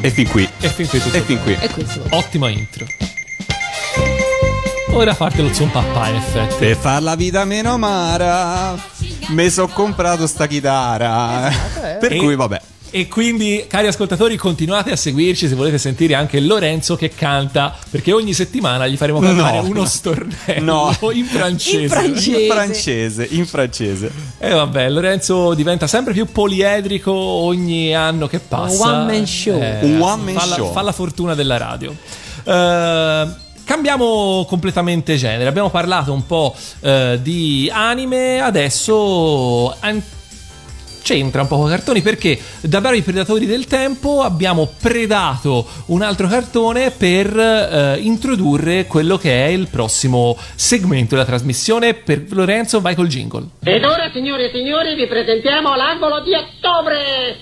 [0.00, 0.48] E fin qui.
[0.60, 1.16] E fin qui tutto.
[1.16, 1.56] E fin qui.
[1.58, 2.02] E questo.
[2.10, 2.86] Ottima intro.
[4.98, 6.56] Ora parte lo zoom papà in effetti.
[6.58, 8.74] Per far la vita meno amara,
[9.28, 11.52] mi so comprato sta chitarra.
[12.00, 12.60] Per E- cui, vabbè.
[12.90, 18.12] E quindi, cari ascoltatori, continuate a seguirci se volete sentire anche Lorenzo che canta, perché
[18.12, 19.68] ogni settimana gli faremo cantare No.
[19.68, 20.96] uno stornello No.
[21.12, 21.82] in francese.
[21.82, 22.40] In francese.
[22.40, 24.12] In francese, in francese.
[24.38, 28.84] E vabbè, Lorenzo diventa sempre più poliedrico ogni anno che passa.
[28.88, 29.60] Un one man show.
[29.60, 30.72] Un one man fa la, show.
[30.72, 31.94] Fa la fortuna della radio.
[32.42, 35.46] Eh, cambiamo completamente genere.
[35.46, 40.02] Abbiamo parlato un po' eh, di anime, adesso an-
[41.02, 46.00] c'entra un po' con i cartoni perché da vari predatori del tempo abbiamo predato un
[46.00, 51.92] altro cartone per eh, introdurre quello che è il prossimo segmento della trasmissione.
[51.92, 53.48] Per Lorenzo, vai col jingle.
[53.64, 57.36] Ed ora, signori e signori, vi presentiamo l'angolo di ottobre!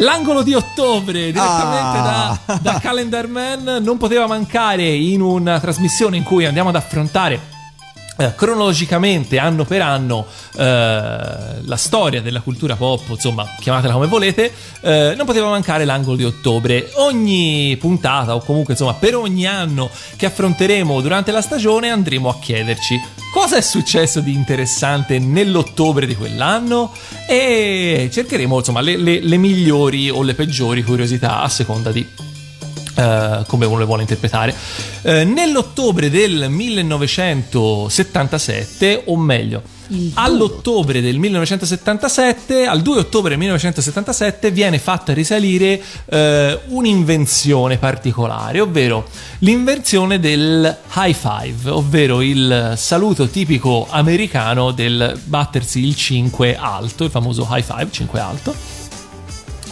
[0.00, 2.38] L'angolo di ottobre, direttamente Ah.
[2.46, 7.56] da, da Calendar Man, non poteva mancare in una trasmissione in cui andiamo ad affrontare
[8.20, 14.52] eh, cronologicamente, anno per anno, eh, la storia della cultura pop, insomma, chiamatela come volete,
[14.80, 16.90] eh, non poteva mancare l'angolo di ottobre.
[16.96, 22.38] Ogni puntata, o comunque insomma, per ogni anno che affronteremo durante la stagione, andremo a
[22.40, 23.00] chiederci
[23.32, 26.92] cosa è successo di interessante nell'ottobre di quell'anno
[27.28, 32.06] e cercheremo insomma le, le- le migliori o le peggiori curiosità a seconda di
[32.98, 34.52] eh, come uno le vuole interpretare.
[35.02, 39.62] Eh, nell'ottobre del 1977, o meglio,
[40.14, 49.06] all'ottobre del 1977, al 2 ottobre 1977, viene fatta risalire eh, un'invenzione particolare, ovvero
[49.38, 57.10] l'invenzione del high five, ovvero il saluto tipico americano del battersi il 5 alto, il
[57.10, 58.78] famoso high five 5 alto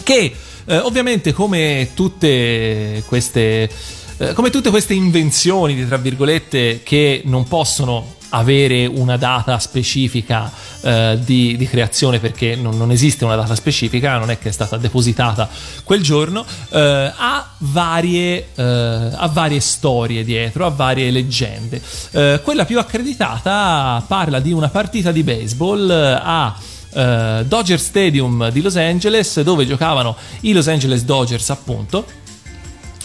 [0.07, 0.33] che
[0.67, 3.71] eh, ovviamente come tutte queste
[4.19, 10.51] eh, come tutte queste invenzioni tra virgolette che non possono avere una data specifica
[10.81, 14.53] eh, di, di creazione perché non, non esiste una data specifica, non è che è
[14.53, 15.49] stata depositata
[15.85, 21.81] quel giorno, eh, ha, varie, eh, ha varie storie dietro, ha varie leggende.
[22.11, 26.57] Eh, quella più accreditata parla di una partita di baseball eh, a
[26.97, 32.25] eh, Dodger Stadium di Los Angeles dove giocavano i Los Angeles Dodgers appunto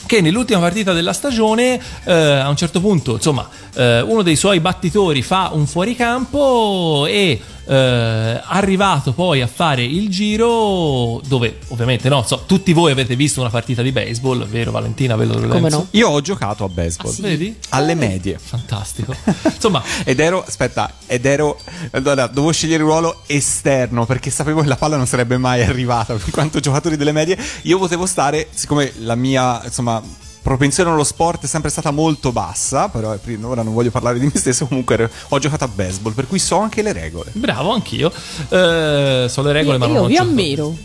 [0.06, 4.60] che nell'ultima partita della stagione eh, a un certo punto insomma eh, uno dei suoi
[4.60, 7.39] battitori fa un fuoricampo e
[7.72, 13.39] eh, arrivato poi a fare il giro dove ovviamente no so, tutti voi avete visto
[13.39, 15.88] una partita di baseball vero Valentina ve lo Come no?
[15.91, 17.11] Io ho giocato a baseball.
[17.11, 17.22] Ah, sì?
[17.22, 17.55] vedi?
[17.69, 18.38] Alle medie.
[18.38, 19.15] fantastico
[19.45, 21.59] insomma Ed ero, aspetta, ed ero,
[21.91, 26.13] allora, dovevo scegliere il ruolo esterno perché sapevo che la palla non sarebbe mai arrivata.
[26.13, 30.01] In quanto giocatori delle medie, io potevo stare, siccome la mia, insomma,
[30.42, 34.32] propensione allo sport è sempre stata molto bassa, però ora non voglio parlare di me
[34.36, 37.32] stesso, comunque ho giocato a baseball, per cui so anche le regole.
[37.34, 38.12] bravo anch'io
[38.50, 40.30] Eh, so le regole ma non Io ho vi giocato.
[40.30, 40.76] ammiro.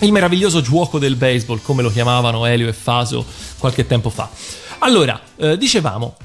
[0.00, 3.24] il meraviglioso gioco del baseball, come lo chiamavano Elio e Faso
[3.58, 4.28] qualche tempo fa.
[4.78, 6.16] Allora, eh, dicevamo,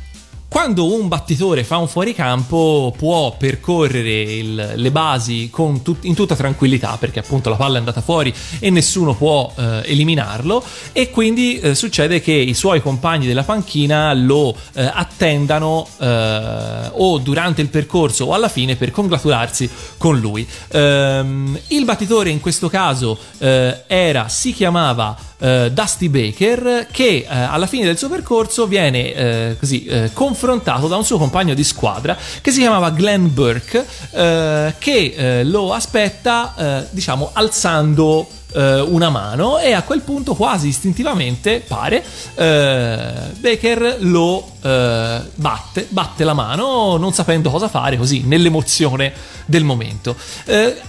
[0.50, 6.98] quando un battitore fa un fuoricampo può percorrere il- le basi tut- in tutta tranquillità
[7.00, 11.76] perché appunto la palla è andata fuori e nessuno può eh, eliminarlo e quindi eh,
[11.76, 18.26] succede che i suoi compagni della panchina lo eh, attendano eh, o durante il percorso
[18.26, 20.48] o alla fine per congratularsi con lui.
[20.72, 27.68] Ehm, il battitore in questo caso eh, era, si chiamava eh, Dusty Baker che alla
[27.68, 32.52] fine del suo percorso viene così eh, confrontato da un suo compagno di squadra che
[32.52, 39.60] si chiamava Glenn Burke eh, che eh, lo aspetta eh, diciamo alzando eh, una mano
[39.60, 42.02] e a quel punto quasi istintivamente pare
[42.36, 49.12] eh, Baker lo eh, batte, batte la mano non sapendo cosa fare così nell'emozione
[49.46, 50.16] del momento.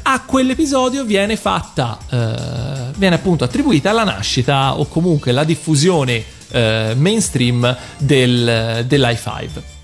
[0.03, 1.99] A quell'episodio viene fatta
[2.97, 9.79] viene appunto attribuita la nascita o comunque la diffusione eh, mainstream del, dell'high five.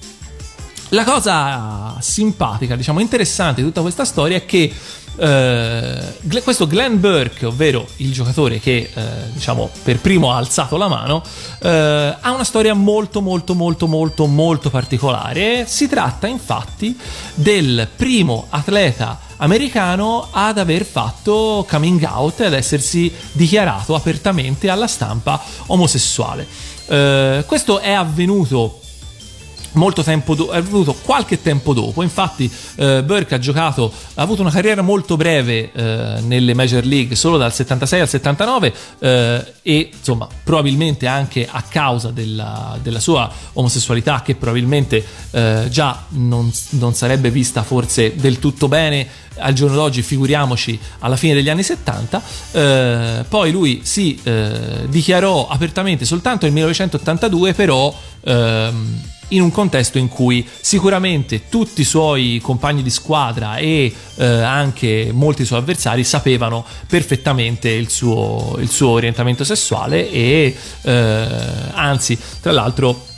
[0.91, 4.73] La cosa simpatica, diciamo interessante di tutta questa storia è che
[5.17, 9.03] Gle- questo Glenn Burke, ovvero il giocatore che eh,
[9.33, 11.23] diciamo per primo ha alzato la mano,
[11.61, 15.65] eh, ha una storia molto molto molto molto molto particolare.
[15.67, 16.99] Si tratta infatti
[17.35, 24.87] del primo atleta americano ad aver fatto coming out e ad essersi dichiarato apertamente alla
[24.87, 26.47] stampa omosessuale.
[26.87, 28.81] Questo è avvenuto
[29.77, 32.03] molto tempo dopo, è avvenuto qualche tempo dopo.
[32.03, 37.15] Infatti, eh, Burke ha giocato, ha avuto una carriera molto breve eh, nelle Major League,
[37.15, 43.31] solo dal 76 al 79, eh, e insomma, probabilmente anche a causa della, della sua
[43.55, 49.77] omosessualità, che probabilmente eh, già non, non sarebbe vista forse del tutto bene al giorno
[49.77, 52.23] d'oggi, figuriamoci alla fine degli anni 70.
[52.53, 57.95] Eh, poi lui si eh, dichiarò apertamente soltanto nel 1982, però.
[58.25, 64.25] ehm, in un contesto in cui sicuramente tutti i suoi compagni di squadra e eh,
[64.25, 71.29] anche molti suoi avversari sapevano perfettamente il suo, il suo orientamento sessuale e eh,
[71.73, 73.15] anzi tra l'altro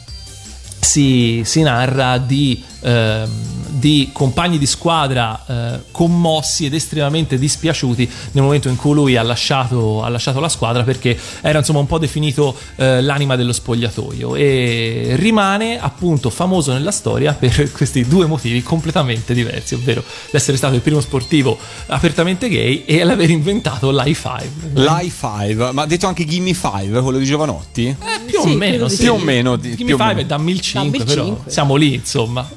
[0.81, 3.31] si, si narra di, ehm,
[3.79, 9.23] di compagni di squadra eh, commossi ed estremamente dispiaciuti nel momento in cui lui ha
[9.23, 14.35] lasciato, ha lasciato la squadra perché era insomma un po' definito eh, l'anima dello spogliatoio
[14.35, 20.75] e rimane appunto famoso nella storia per questi due motivi completamente diversi, ovvero l'essere stato
[20.75, 21.57] il primo sportivo
[21.87, 24.51] apertamente gay e l'aver inventato l'high five.
[24.75, 27.87] L'high five, ma ha detto anche Gimme Five, quello di Giovanotti?
[27.87, 29.03] Eh, più Sì, o meno, sì.
[29.03, 29.57] Più o meno.
[29.57, 30.21] di- Gimme più o Five meno.
[30.21, 31.51] è da 1005, Da però 1005.
[31.53, 32.49] siamo lì, insomma.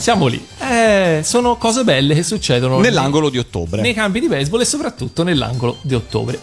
[0.00, 0.42] Siamo lì.
[0.58, 3.82] Eh, sono cose belle che succedono Nell'angolo di ottobre.
[3.82, 6.40] nei campi di baseball e soprattutto nell'angolo di ottobre.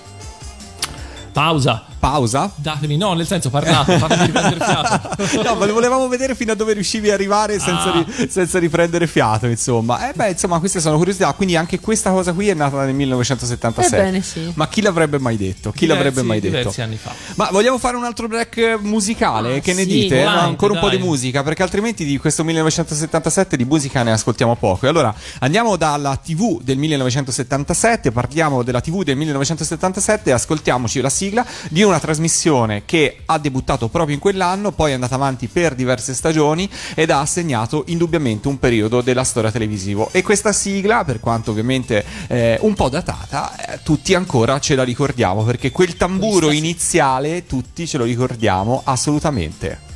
[1.31, 1.87] Pausa.
[1.99, 2.51] Pausa?
[2.55, 5.41] Datemi, no, nel senso parlate, fatemi riprendere fiato.
[5.43, 8.05] No, ma volevamo vedere fino a dove riuscivi a arrivare senza, Ah.
[8.05, 10.09] ri- senza riprendere fiato, insomma.
[10.09, 11.31] Eh beh, insomma, queste sono curiosità.
[11.33, 13.95] Quindi anche questa cosa qui è nata nel 1977.
[14.01, 14.51] Ebbene sì.
[14.55, 15.71] Ma chi l'avrebbe mai detto?
[15.71, 16.57] Chi Diversi- l'avrebbe mai detto?
[16.57, 17.11] Diversi anni fa.
[17.35, 19.57] Ma vogliamo fare un altro break musicale?
[19.57, 20.19] Ah, che ne sì, dite?
[20.19, 20.97] volante, Ancora un po' dai.
[20.97, 24.85] di musica, perché altrimenti di questo 1977 di musica ne ascoltiamo poco.
[24.85, 31.09] E allora andiamo dalla TV del 1977, parliamo della TV del 1977 e ascoltiamoci la
[31.09, 35.75] sigla di una trasmissione che ha debuttato proprio in quell'anno, poi è andata avanti per
[35.75, 40.09] diverse stagioni ed ha segnato indubbiamente un periodo della storia televisivo.
[40.11, 44.83] E questa sigla, per quanto ovviamente eh, un po' datata, eh, tutti ancora ce la
[44.83, 49.86] ricordiamo perché quel tamburo iniziale tutti ce lo ricordiamo assolutamente.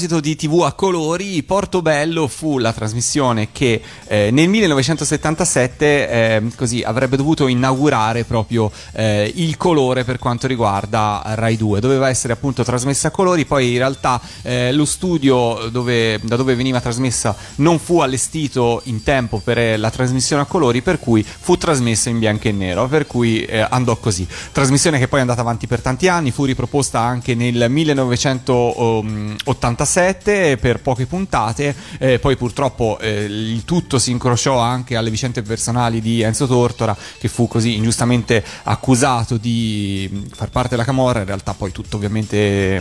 [0.00, 6.80] Proposito di TV a colori, Portobello fu la trasmissione che eh, nel 1977 eh, così,
[6.82, 11.80] avrebbe dovuto inaugurare proprio eh, il colore per quanto riguarda Rai 2.
[11.80, 16.54] Doveva essere appunto trasmessa a colori, poi in realtà eh, lo studio dove- da dove
[16.54, 21.22] veniva trasmessa non fu allestito in tempo per eh, la trasmissione a colori, per cui
[21.22, 24.26] fu trasmessa in bianco e nero, per cui eh, andò così.
[24.52, 30.80] Trasmissione che poi è andata avanti per tanti anni, fu riproposta anche nel 1987 per
[30.80, 36.22] poche puntate, eh, poi purtroppo eh, il tutto si incrociò anche alle vicende personali di
[36.22, 41.54] Enzo Tortora, che fu così ingiustamente accusato di mh, far parte della Camorra, in realtà
[41.54, 42.80] poi tutto ovviamente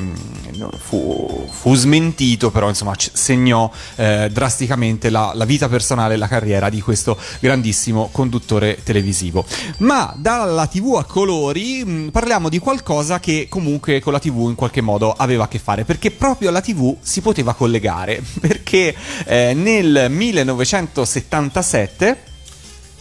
[0.55, 6.27] no, fu, fu smentito, però insomma segnò eh, drasticamente la, la vita personale e la
[6.27, 9.45] carriera di questo grandissimo conduttore televisivo.
[9.77, 14.55] Ma dalla TV a colori mh, parliamo di qualcosa che comunque con la TV in
[14.55, 18.95] qualche modo aveva a che fare, perché proprio alla TV si poteva collegare, perché
[19.25, 22.23] eh, nel 1977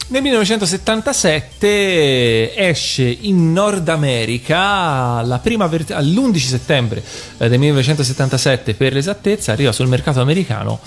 [0.07, 7.03] Nel 1977 esce in Nord America ver- all'11 settembre
[7.37, 10.79] eh, del 1977 per l'esattezza arriva sul mercato americano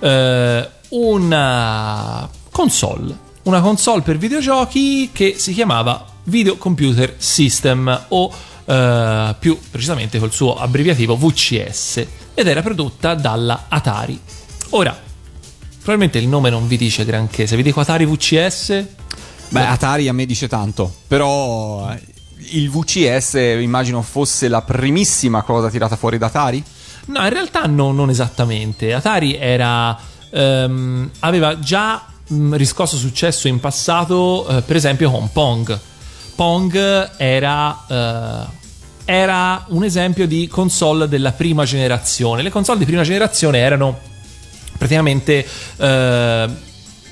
[0.00, 8.32] eh, una console, una console per videogiochi che si chiamava Video Computer System o
[8.64, 14.20] eh, più precisamente col suo abbreviativo VCS ed era prodotta dalla Atari.
[14.70, 14.96] Ora,
[15.78, 18.84] probabilmente il nome non vi dice granché, se vi dico Atari VCS
[19.54, 22.00] Beh, Atari a me dice tanto, però eh,
[22.50, 26.62] il VCS immagino fosse la primissima cosa tirata fuori da Atari.
[27.06, 28.92] No, in realtà no, non esattamente.
[28.92, 29.96] Atari era,
[30.30, 35.78] ehm, aveva già mh, riscosso successo in passato, eh, per esempio con Pong.
[36.34, 38.46] Pong era, eh,
[39.04, 42.42] era un esempio di console della prima generazione.
[42.42, 43.98] Le console di prima generazione erano
[44.76, 46.48] praticamente eh,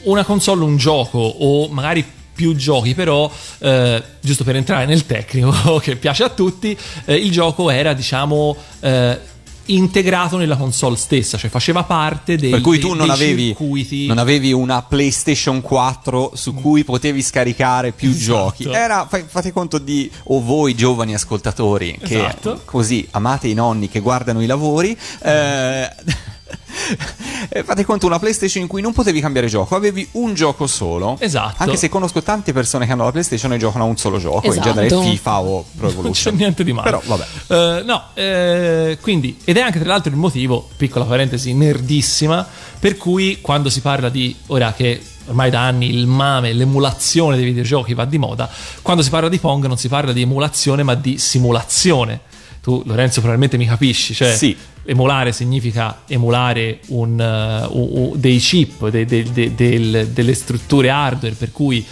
[0.04, 2.04] una console, un gioco o magari
[2.34, 7.30] più giochi, però eh, giusto per entrare nel tecnico che piace a tutti, eh, il
[7.30, 9.18] gioco era diciamo eh,
[9.66, 13.46] integrato nella console stessa, cioè faceva parte dei, per cui tu dei- non dei avevi,
[13.46, 14.06] circuiti.
[14.06, 18.22] non avevi una PlayStation 4 su cui potevi scaricare più Esatto.
[18.56, 18.64] giochi.
[18.70, 22.62] Era, fate conto di, o voi giovani ascoltatori che Esatto.
[22.64, 24.96] così amate i nonni che guardano i lavori.
[25.22, 25.90] eh,
[27.64, 31.16] fate conto una PlayStation in cui non potevi cambiare gioco, avevi un gioco solo.
[31.18, 31.62] Esatto.
[31.62, 34.50] Anche se conosco tante persone che hanno la PlayStation e giocano a un solo gioco,
[34.50, 34.68] Esatto.
[34.68, 36.34] in genere FIFA o Pro non c'è Evolution.
[36.34, 36.90] niente di male.
[36.90, 37.24] Però vabbè.
[37.48, 42.46] Eh, no, eh, quindi, ed è anche tra l'altro il motivo, piccola parentesi, nerdissima,
[42.78, 47.44] per cui quando si parla di, ora che ormai da anni il mame, l'emulazione dei
[47.44, 48.50] videogiochi va di moda,
[48.82, 52.20] quando si parla di Pong non si parla di emulazione ma di simulazione.
[52.62, 54.56] Tu Lorenzo probabilmente mi capisci, cioè Sì.
[54.84, 60.88] emulare significa emulare un, eh, u- u- dei chip, de- de- de- del- delle strutture
[60.88, 61.84] hardware per cui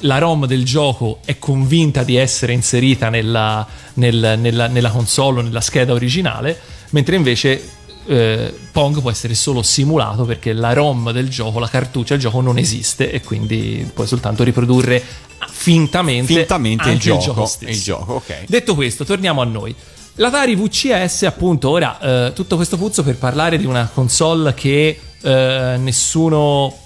[0.00, 5.42] la ROM del gioco è convinta di essere inserita nella, nel- nella- nella console o
[5.42, 6.58] nella scheda originale,
[6.90, 7.70] mentre invece
[8.08, 12.40] eh, Pong può essere solo simulato perché la ROM del gioco, la cartuccia del gioco
[12.40, 15.02] non esiste e quindi puoi soltanto riprodurre
[15.50, 17.70] fintamente, Fintamente il gioco, stesso.
[17.72, 18.44] il gioco, ok.
[18.46, 19.74] Detto questo, torniamo a noi.
[20.16, 25.76] L'Atari VCS, appunto, ora eh, tutto questo puzzo per parlare di una console che eh,
[25.78, 26.84] nessuno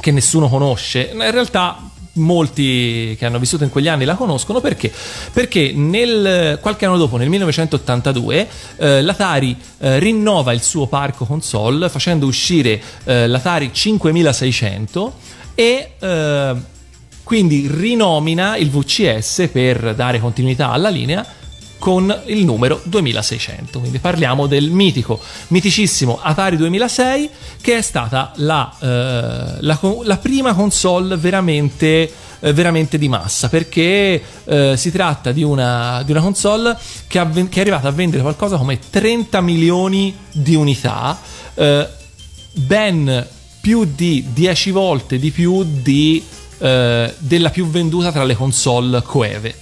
[0.00, 1.10] che nessuno conosce.
[1.12, 4.92] In realtà molti che hanno vissuto in quegli anni la conoscono perché?
[5.32, 11.88] Perché nel, qualche anno dopo, nel 1982, eh, l'Atari eh, rinnova il suo parco console
[11.88, 15.14] facendo uscire eh, l'Atari 5600
[15.54, 16.54] e eh,
[17.22, 21.24] quindi rinomina il VCS per dare continuità alla linea
[21.82, 23.80] con il numero 2600.
[23.80, 25.18] Quindi parliamo del mitico,
[25.48, 27.28] miticissimo Atari 2006
[27.60, 34.22] che è stata la, eh, la la prima console veramente, eh, veramente di massa perché
[34.44, 36.78] eh, si tratta di una, di una console
[37.08, 41.18] che, ha che è arrivata a vendere qualcosa come 30 milioni di unità,
[41.54, 41.88] eh,
[42.52, 43.26] ben
[43.60, 46.24] più di 10 volte di più di,
[46.58, 49.56] eh, della più venduta tra le console coeve.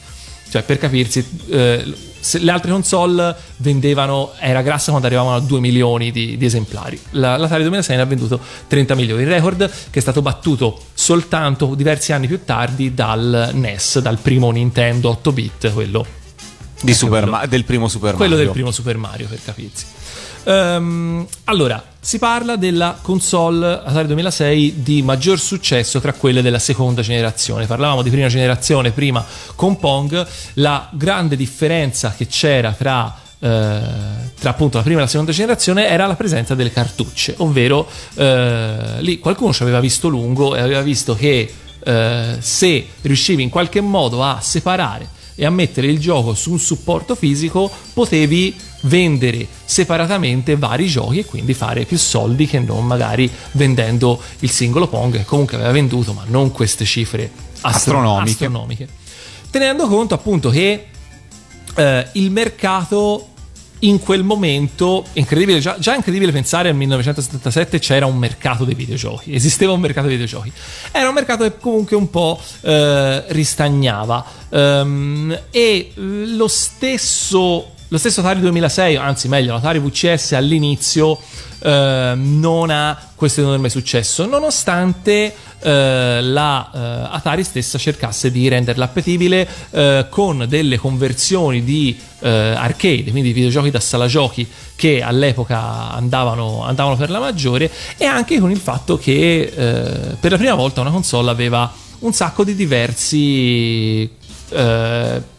[0.50, 6.10] Cioè, per capirsi, eh, le altre console vendevano, era grassa quando arrivavano a 2 milioni
[6.10, 7.00] di, di esemplari.
[7.12, 9.22] La, l'Atari 2006 ne ha venduto 30 milioni.
[9.22, 14.50] Il record che è stato battuto soltanto diversi anni più tardi dal NES, dal primo
[14.50, 16.04] Nintendo 8 bit, quello
[16.82, 18.44] Di Super quello- Ma- del primo Super quello Mario.
[18.44, 19.84] del primo Super Mario, per capirsi.
[20.44, 27.02] Ehm, allora, si parla della console Atari 2006 di maggior successo tra quelle della seconda
[27.02, 27.66] generazione.
[27.66, 33.80] Parlavamo di prima generazione prima con Pong, la grande differenza che c'era tra eh,
[34.38, 38.96] tra appunto la prima e la seconda generazione era la presenza delle cartucce, ovvero eh,
[38.98, 41.50] lì qualcuno ci aveva visto lungo e aveva visto che
[41.82, 46.58] eh, se riuscivi in qualche modo a separare e a mettere il gioco su un
[46.58, 53.30] supporto fisico, potevi vendere separatamente vari giochi e quindi fare più soldi che non magari
[53.52, 57.30] vendendo il singolo Pong che comunque aveva venduto, ma non queste cifre
[57.60, 58.30] astro- Astronomiche.
[58.30, 58.88] astronomiche.
[59.50, 60.86] Tenendo conto appunto che
[61.74, 63.26] eh, il mercato
[63.82, 69.34] in quel momento incredibile già, già incredibile pensare al 1977 c'era un mercato dei videogiochi
[69.34, 70.52] esisteva un mercato dei videogiochi
[70.92, 77.98] era un mercato che comunque un po' eh, ristagnava Ehm, e eh, lo stesso lo
[77.98, 81.18] stesso Atari 2006 anzi meglio l'Atari VCS all'inizio
[81.58, 88.84] eh, non ha questo enorme successo nonostante eh, la eh, Atari stessa cercasse di renderla
[88.84, 95.90] appetibile eh, con delle conversioni di eh, arcade, quindi videogiochi da sala giochi che all'epoca
[95.90, 100.54] andavano, andavano per la maggiore e anche con il fatto che eh, per la prima
[100.54, 104.18] volta una console aveva un sacco di diversi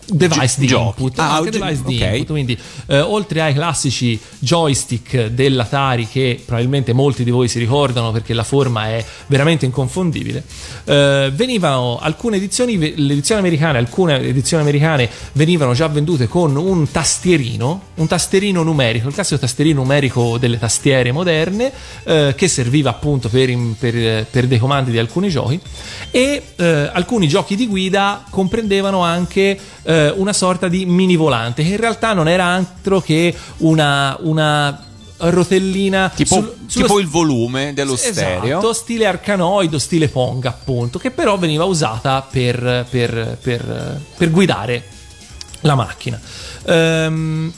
[0.06, 1.02] eh, device di giochi.
[1.02, 2.10] input, Ah, anche device di ok.
[2.12, 2.58] input quindi
[2.88, 8.44] eh, oltre ai classici joystick dell'Atari che probabilmente molti di voi si ricordano perché la
[8.44, 10.44] forma è veramente inconfondibile
[10.86, 16.56] eh, venivano alcune edizioni ve- le edizioni americane alcune edizioni americane venivano già vendute con
[16.56, 21.72] un tastierino un tastierino numerico il classico tastierino numerico delle tastiere moderne
[22.04, 25.60] eh, che serviva appunto per, in- per- per dei comandi di alcuni giochi
[26.12, 29.58] e eh, alcuni giochi di guida comprendevano anche
[29.92, 34.86] eh, una sorta di mini volante che in realtà non era altro che una, una
[35.18, 38.74] rotellina Tipo, sul- sullo tipo il volume dello Esatto, stereo.
[38.74, 44.84] stile arcanoid o stile Pong, appunto, che però veniva usata per, per- per- per guidare
[45.62, 46.20] la macchina.
[46.66, 47.54] Ehm,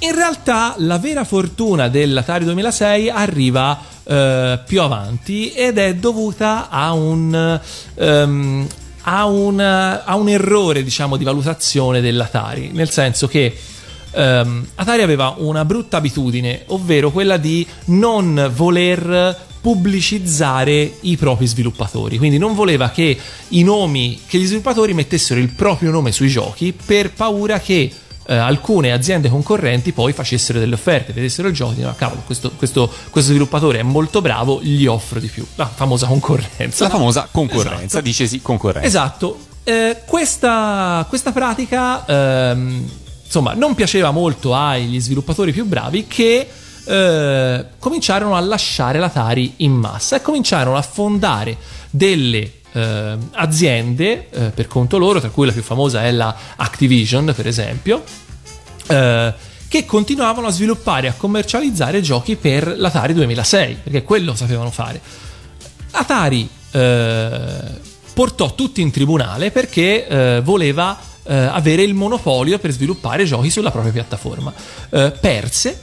[0.00, 6.92] in realtà la vera fortuna dell'Atari 2006 arriva eh, più avanti ed è dovuta a
[6.92, 7.60] un,
[7.94, 8.66] ehm,
[9.10, 13.56] a una- a un errore diciamo di valutazione dell'Atari, nel senso che
[14.10, 22.18] ehm, Atari aveva una brutta abitudine, ovvero quella di non voler pubblicizzare i propri sviluppatori,
[22.18, 23.16] quindi non voleva che
[23.48, 27.90] i nomi, che gli sviluppatori mettessero il proprio nome sui giochi per paura che
[28.30, 32.22] eh, alcune aziende concorrenti poi facessero delle offerte, vedessero il gioco e dicevano, "Ah, cavolo,
[32.26, 35.46] questo, questo- questo sviluppatore è molto bravo, gli offro di più.
[35.54, 36.84] La famosa concorrenza.
[36.84, 38.04] La famosa concorrenza, Esatto.
[38.04, 38.86] dicesi concorrenza.
[38.86, 42.88] Esatto, Eh, questa, questa pratica ehm,
[43.26, 46.48] insomma non piaceva molto agli sviluppatori più bravi che
[46.86, 51.56] eh, cominciarono a lasciare l'Atari in massa e cominciarono a fondare
[51.90, 57.32] delle eh, aziende eh, per conto loro, tra cui la più famosa è la Activision
[57.34, 58.02] per esempio,
[58.86, 59.34] eh,
[59.68, 65.00] che continuavano a sviluppare e a commercializzare giochi per l'Atari 2006, perché quello sapevano fare.
[65.90, 67.60] Atari eh,
[68.14, 73.70] portò tutti in tribunale perché eh, voleva eh, avere il monopolio per sviluppare giochi sulla
[73.70, 74.52] propria piattaforma.
[74.88, 75.82] Perse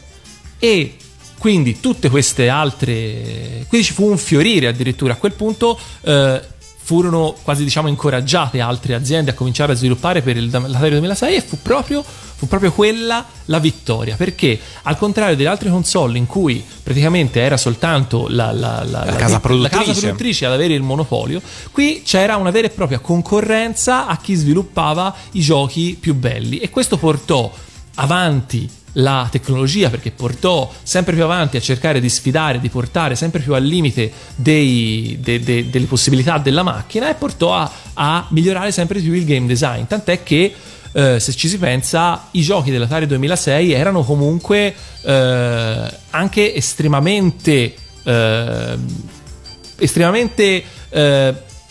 [0.58, 0.96] e
[1.38, 6.42] quindi tutte queste altre quindi ci fu un fiorire addirittura a quel punto eh,
[6.86, 11.42] furono quasi diciamo incoraggiate altre aziende a cominciare a sviluppare per il l'Atari 2006 e
[11.42, 16.64] fu proprio, fu proprio quella la vittoria perché al contrario delle altre console in cui
[16.84, 19.84] praticamente era soltanto la, la- la- la- casa la produttrice.
[19.86, 21.42] casa produttrice ad avere il monopolio
[21.72, 26.70] qui c'era una vera e propria concorrenza a chi sviluppava i giochi più belli e
[26.70, 27.52] questo portò
[27.96, 33.42] avanti la tecnologia perché portò sempre più avanti a cercare di sfidare, di portare sempre
[33.42, 38.72] più al limite dei- de- de- delle possibilità della macchina e portò a, a migliorare
[38.72, 39.84] sempre più il game design.
[39.86, 40.54] Tant'è che
[40.94, 48.78] eh, se ci si pensa, i giochi dell'Atari 2006 erano comunque eh, anche estremamente, eh,
[49.78, 50.64] estremamente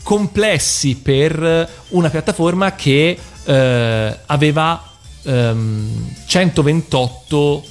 [0.02, 3.16] complessi per una piattaforma che
[4.26, 4.93] aveva
[5.24, 7.64] ehm, 128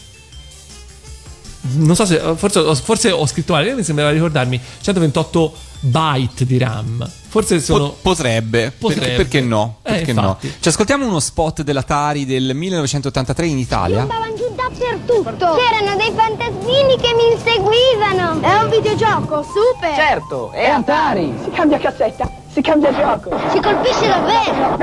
[1.76, 6.58] non so se forse, ho- forse ho scritto male mi sembrava ricordarmi 128 byte di
[6.58, 9.06] RAM forse sono Po- potrebbe, Potrebbe.
[9.08, 9.78] Perché, perché no?
[9.82, 10.22] Eh, Perché no?
[10.22, 10.54] infatti.
[10.60, 14.02] Ci ascoltiamo uno spot dell'Atari del 1983 in Italia.
[14.02, 15.56] Andavano giù dappertutto.
[15.56, 18.40] C'erano dei fantasmini che mi inseguivano.
[18.40, 19.96] È un videogioco, super.
[19.96, 21.34] Certo, è Atari.
[21.44, 23.32] Si cambia cassetta, si cambia gioco.
[23.52, 24.78] Si colpisce davvero.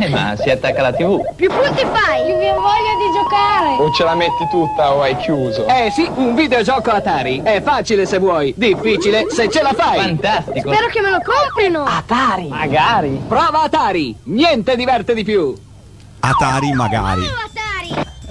[0.00, 1.20] Eh, ma si attacca la TV.
[1.36, 2.24] Più punti fai.
[2.26, 3.76] Più vi ho voglia di giocare.
[3.78, 5.66] O ce la metti tutta o hai chiuso.
[5.66, 7.40] Eh sì, un videogioco Atari.
[7.42, 10.00] È facile se vuoi, difficile se ce la fai.
[10.00, 10.72] Fantastico.
[10.72, 11.84] Spero che me lo comprino.
[11.84, 12.48] Atari.
[12.48, 13.22] Magari.
[13.28, 14.16] Prova Atari.
[14.24, 15.54] Niente diverte di più.
[16.18, 17.22] Atari magari.
[17.22, 17.71] Atari.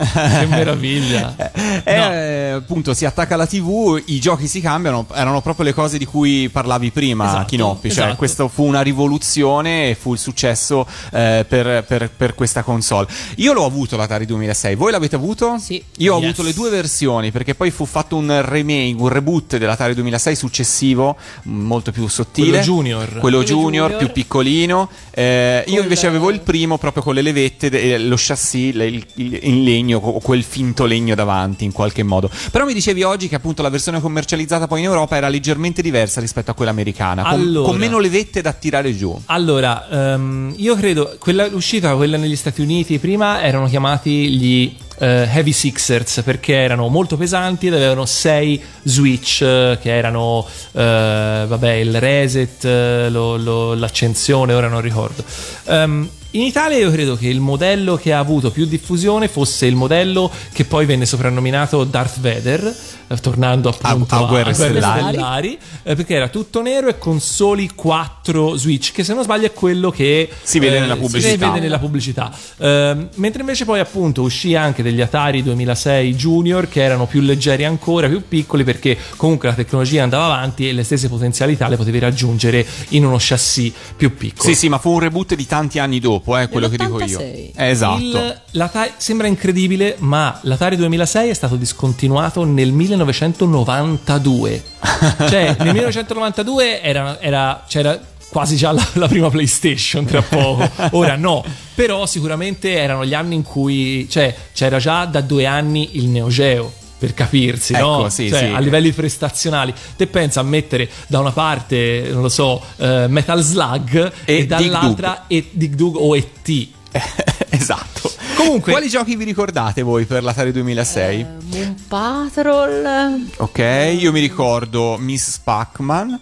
[0.39, 1.35] che meraviglia.
[1.83, 6.05] Eh, appunto si attacca alla TV, i giochi si cambiano, erano proprio le cose di
[6.05, 7.89] cui parlavi prima, Esatto, Chinoppi.
[7.89, 8.17] Cioè, esatto.
[8.17, 13.07] questo fu una rivoluzione e fu il successo eh, per, per- per questa console.
[13.37, 15.57] Io l'ho avuto l'Atari 2006, voi l'avete avuto?
[15.59, 15.83] Sì.
[15.97, 16.25] Io ho Yes.
[16.25, 21.15] avuto le due versioni perché poi fu fatto un remake, un reboot dell'Atari 2006 successivo,
[21.43, 22.49] molto più sottile.
[22.49, 23.05] Quello junior.
[23.07, 23.97] Quello Quello junior, junior.
[23.97, 24.89] più piccolino.
[25.11, 29.63] Eh, io invece avevo il primo proprio con le levette, lo chassis il- il- in
[29.63, 32.29] legno, o quel finto legno davanti in qualche modo.
[32.51, 36.19] Però mi dicevi oggi che appunto la versione commercializzata poi in Europa era leggermente diversa
[36.19, 37.67] rispetto a quella americana, con, Allora.
[37.69, 39.19] con meno levette da tirare giù.
[39.25, 45.27] Allora, ehm, io credo quella l'uscita, quella negli Stati Uniti prima erano chiamati gli eh,
[45.33, 51.71] Heavy Sixers perché erano molto pesanti ed avevano sei switch eh, che erano eh, vabbè,
[51.73, 52.63] il reset,
[53.09, 55.23] lo- lo- l'accensione, ora non ricordo.
[55.65, 59.75] Ehm, in Italia io credo che il modello che ha avuto più diffusione fosse il
[59.75, 62.73] modello che poi venne soprannominato Darth Vader,
[63.07, 65.07] eh, tornando appunto a Guerre Stellari.
[65.09, 69.47] Stellari, eh, perché era tutto nero e con soli quattro switch, che se non sbaglio
[69.47, 71.47] è quello che Si vede nella si pubblicità.
[71.49, 72.31] vede nella pubblicità.
[72.59, 77.65] Ehm, mentre invece poi appunto uscì anche degli Atari 2006 Junior che erano più leggeri
[77.65, 81.99] ancora, più piccoli perché comunque la tecnologia andava avanti e le stesse potenzialità le potevi
[81.99, 84.47] raggiungere in uno chassis più piccolo.
[84.47, 87.17] Sì, sì, ma fu un reboot di tanti anni dopo, eh, quello che dico io.
[87.19, 87.51] Nell'86.
[87.55, 88.01] Eh, esatto.
[88.01, 94.63] Il- l'Atari- sembra incredibile, ma l'Atari 2006 è stato discontinuato nel 1992.
[95.29, 97.99] cioè, nel 1992 era, era- c'era
[98.29, 100.69] quasi già la, la prima PlayStation tra poco.
[100.91, 101.43] Ora no,
[101.75, 106.29] però sicuramente erano gli anni in cui cioè, c'era già da due anni il Neo
[106.29, 106.71] Geo.
[107.01, 108.01] Per capirsi, no?
[108.01, 108.45] Ecco, sì, Cioè, sì.
[108.53, 113.41] a livelli prestazionali, te pensa a mettere da una parte, non lo so, eh, Metal
[113.41, 116.67] Slug e, E dall'altra e Dig Dug o ET.
[117.49, 118.11] esatto.
[118.35, 121.25] Comunque, Quali giochi vi ricordate voi per l'Atari 2006?
[121.49, 123.25] Moon Patrol.
[123.37, 126.19] Ok, io mi ricordo Miss Pac-Man.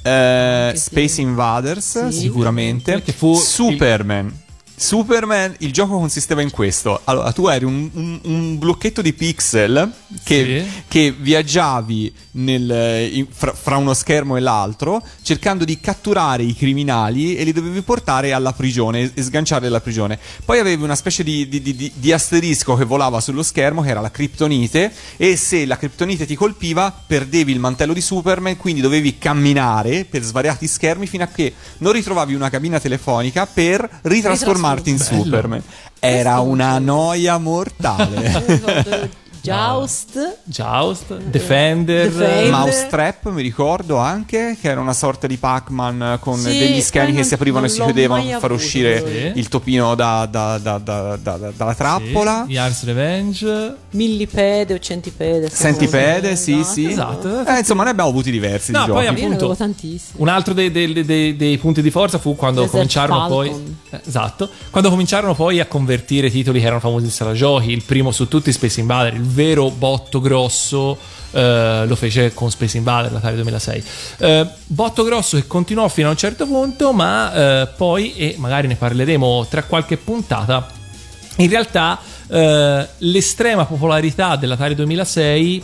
[0.00, 2.20] eh, Space Invaders Sì.
[2.20, 3.34] sicuramente Che fu
[4.76, 9.92] Superman il gioco consisteva in questo allora tu eri un, un- un blocchetto di pixel
[10.24, 10.82] che, Sì.
[10.88, 17.36] che viaggiavi nel- in- fra, fra uno schermo e l'altro cercando di catturare i criminali
[17.36, 21.48] e li dovevi portare alla prigione e sganciarli dalla prigione poi avevi una specie di,
[21.48, 25.76] di- di- di- asterisco che volava sullo schermo che era la criptonite e se la
[25.76, 31.22] criptonite ti colpiva perdevi il mantello di Superman quindi dovevi camminare per svariati schermi fino
[31.22, 35.22] a che non ritrovavi una cabina telefonica per ritrasformarti in Bello.
[35.24, 35.62] Superman.
[35.98, 40.38] Era una noia mortale Joust.
[40.44, 42.50] Joust, Defender, Defender.
[42.50, 47.16] Mousetrap mi ricordo anche che era una sorta di Pac-Man con Sì, degli schemi poi
[47.16, 49.04] che si aprivano e si chiudevano per far uscire
[49.34, 49.38] sì.
[49.38, 53.74] il topino da- da- da- da- da- da- dalla trappola Yars Revenge.
[53.90, 55.50] Millipede o centipede.
[55.50, 57.44] Centipede sì sì Esatto.
[57.46, 60.20] Eh, insomma ne abbiamo avuti diversi No, di poi appunto avevo tantissimi.
[60.22, 63.76] un altro dei, dei- dei- dei punti di forza fu quando Desert cominciarono poi Falcon.
[63.90, 67.82] eh, esatto quando cominciarono poi a convertire titoli che erano famosi in sala giochi il
[67.82, 70.96] primo su tutti Space Invader il vero botto grosso
[71.32, 73.84] eh, lo fece con Space Invader l'Atari 2006
[74.18, 78.68] Eh, botto grosso che continuò fino a un certo punto ma eh, poi e magari
[78.68, 80.66] ne parleremo tra qualche puntata
[81.38, 81.98] in realtà
[82.28, 85.62] eh, l'estrema popolarità dell'Atari 2006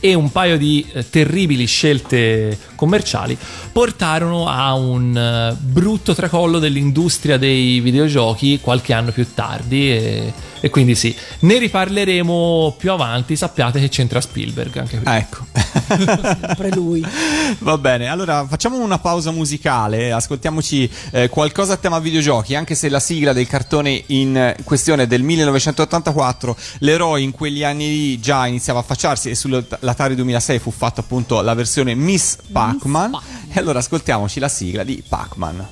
[0.00, 3.36] e un paio di terribili scelte commerciali
[3.72, 10.70] portarono a un eh, brutto tracollo dell'industria dei videogiochi qualche anno più tardi e, e
[10.70, 15.06] quindi sì, ne riparleremo più avanti, sappiate che c'entra Spielberg anche qui.
[15.06, 15.44] Ah, ecco
[15.86, 17.04] Sempre lui.
[17.58, 22.88] Va bene, allora facciamo una pausa musicale, ascoltiamoci eh, qualcosa a tema videogiochi, anche se
[22.88, 28.46] la sigla del cartone in questione è del 1984, l'eroe in quegli anni lì già
[28.46, 32.36] iniziava a affacciarsi e sull'Atari 2006 fu fatta appunto la versione Miss
[32.66, 33.16] Pac-Man.
[33.52, 35.68] E allora ascoltiamoci la sigla di Pac-Man.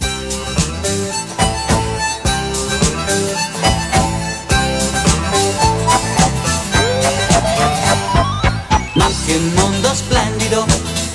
[8.94, 10.64] Ma che mondo splendido,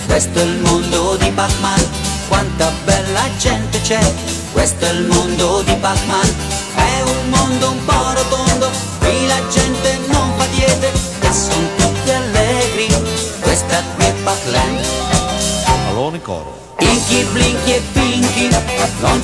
[0.06, 1.88] questo è il mondo di Pac-Man,
[2.28, 4.14] quanta bella gente c'è,
[4.52, 6.36] questo è il mondo di Pac-Man,
[6.76, 7.99] è un mondo un po'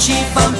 [0.07, 0.55] non ci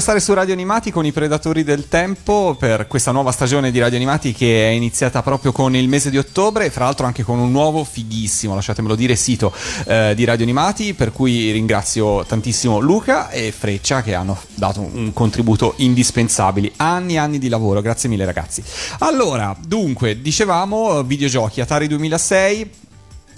[0.00, 3.70] È meglio stare su Radio Animati con i Predatori del Tempo per questa nuova stagione
[3.70, 7.04] di Radio Animati che è iniziata proprio con il mese di ottobre e fra l'altro
[7.04, 9.52] anche con un nuovo fighissimo, lasciatemelo dire, sito
[9.84, 15.12] eh, di Radio Animati per cui ringrazio tantissimo Luca e Freccia che hanno dato un
[15.12, 16.72] contributo indispensabile.
[16.76, 18.62] Anni e anni di lavoro, grazie mille ragazzi.
[19.00, 22.79] Allora, dunque, dicevamo videogiochi Atari 2006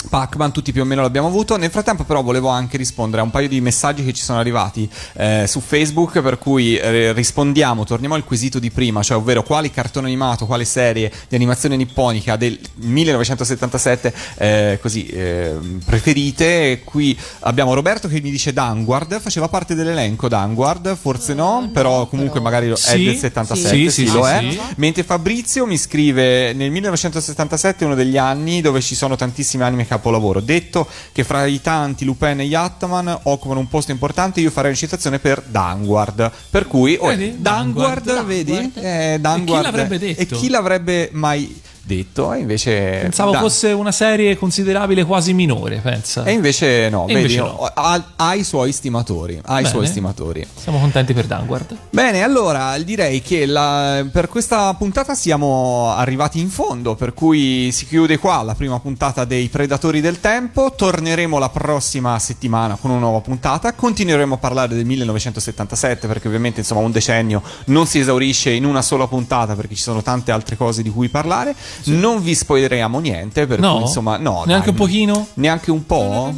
[0.09, 1.57] Pac-Man tutti più o meno l'abbiamo avuto.
[1.57, 4.89] Nel frattempo, però, volevo anche rispondere a un paio di messaggi che ci sono arrivati
[5.15, 6.21] eh, su Facebook.
[6.21, 10.65] Per cui eh, rispondiamo, torniamo al quesito di prima, cioè ovvero quali cartone animato, quale
[10.65, 15.55] serie di animazione nipponica del 1977 eh, così eh,
[15.85, 16.83] preferite.
[16.85, 22.41] Qui abbiamo Roberto che mi dice Danguard, faceva parte dell'elenco Danguard, forse no, però comunque
[22.41, 24.51] magari lo- è Sì, del 77, sì, sì, sì, lo sì, è.
[24.51, 24.61] sì.
[24.77, 29.87] Mentre Fabrizio mi scrive nel 1977 è uno degli anni dove ci sono tantissimi anime
[29.93, 30.41] capolavoro.
[30.41, 34.79] Detto che fra i tanti Lupin e Yattaman occupano un posto importante, io farei una
[34.79, 36.31] citazione per Danguard.
[36.51, 37.37] Per cui, oh, Vedi?
[37.39, 38.27] Danguard, Danguard.
[38.27, 38.73] vedi?
[38.75, 39.65] Eh, Danguard.
[39.65, 40.21] l'avrebbe detto?
[40.21, 42.33] E chi l'avrebbe mai detto?
[42.33, 46.25] E invece Pensavo Dan- fosse una serie considerabile quasi minore, pensa.
[46.25, 47.59] E invece no, E vedi, invece no.
[47.75, 49.69] ha, ha i suoi stimatori, ha i Bene.
[49.69, 50.47] suoi stimatori.
[50.55, 51.77] Siamo contenti per Danguard.
[51.91, 57.87] Bene, allora direi che la- per questa puntata siamo arrivati in fondo, per cui si
[57.87, 60.73] chiude qua la prima puntata dei Predatori del Tempo.
[60.77, 63.73] Torneremo la prossima settimana con una nuova puntata.
[63.73, 68.83] Continueremo a parlare del 1977, perché ovviamente insomma un decennio non si esaurisce in una
[68.83, 71.55] sola puntata, perché ci sono tante altre cose di cui parlare.
[71.85, 73.75] Non vi spoileriamo niente, per No?
[73.75, 75.29] cui insomma, no, Neanche dai, un pochino?
[75.35, 76.33] Neanche un po'?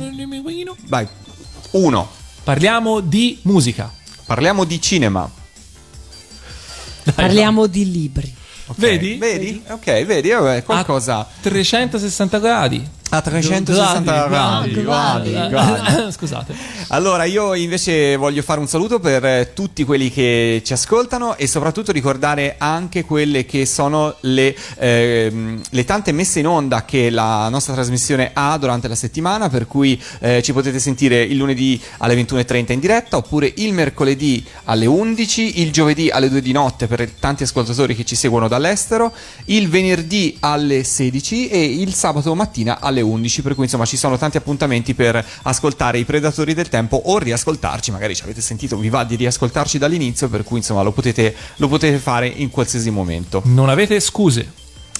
[0.87, 1.07] Vai,
[1.73, 2.09] uno.
[2.43, 3.91] Parliamo di musica.
[4.27, 5.31] Parliamo di cinema.
[7.15, 8.35] Parliamo di libri.
[8.77, 9.17] Vedi?
[9.17, 9.63] Vedi?
[9.69, 11.27] Ok, vedi, vabbè, qualcosa.
[11.43, 12.89] 360 gradi.
[13.11, 16.11] A 360 gradi, gradi, gradi.
[16.13, 16.55] Scusate.
[16.89, 21.47] Allora, io invece voglio fare un saluto per eh, tutti quelli che ci ascoltano e
[21.47, 27.49] soprattutto ricordare anche quelle che sono le, ehm, le tante messe in onda che la
[27.49, 32.17] nostra trasmissione ha durante la settimana, per cui eh, ci potete sentire il lunedì alle
[32.17, 37.09] 21.30 in diretta, oppure il mercoledì alle 11, il giovedì alle 2 di notte per
[37.11, 39.13] tanti ascoltatori che ci seguono dall'estero,
[39.47, 44.19] il venerdì alle 16 e il sabato mattina alle 11, per cui insomma ci sono
[44.19, 48.89] tanti appuntamenti per ascoltare i Predatori del Tempo o riascoltarci, magari ci avete sentito, vi
[48.89, 53.43] va di riascoltarci dall'inizio, per cui insomma lo potete, lo potete fare in qualsiasi momento.
[53.45, 54.53] Non avete scuse.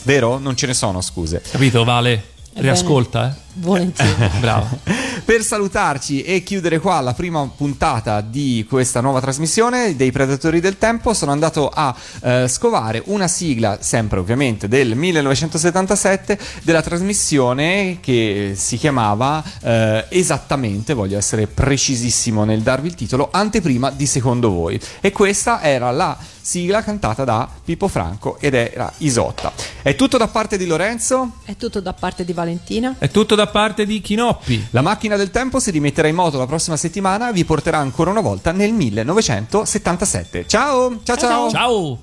[0.03, 0.39] Vero?
[0.39, 1.43] Non ce ne sono scuse.
[1.51, 2.33] Capito, Vale?
[2.55, 3.44] Riascolta, eh.
[3.55, 4.31] Volentieri.
[4.41, 4.79] Bravo.
[5.25, 10.77] Per salutarci e chiudere qua la prima puntata di questa nuova trasmissione dei Predatori del
[10.77, 18.53] Tempo, sono andato a eh, scovare una sigla, sempre ovviamente del 1977, della trasmissione che
[18.55, 24.79] si chiamava eh, esattamente, voglio essere precisissimo nel darvi il titolo, Anteprima di Secondo Voi.
[25.01, 29.51] E questa era la sigla cantata da Pippo Franco ed era Isotta.
[29.81, 31.39] È tutto da parte di Lorenzo.
[31.43, 32.95] È tutto da parte di Valentina.
[32.99, 34.69] È tutto da parte di Chinoppi.
[34.71, 38.11] La macchina del tempo si rimetterà in moto la prossima settimana e vi porterà ancora
[38.11, 40.47] una volta nel 1977.
[40.47, 41.51] Ciao, ciao, ciao.
[41.51, 41.99] Ciao.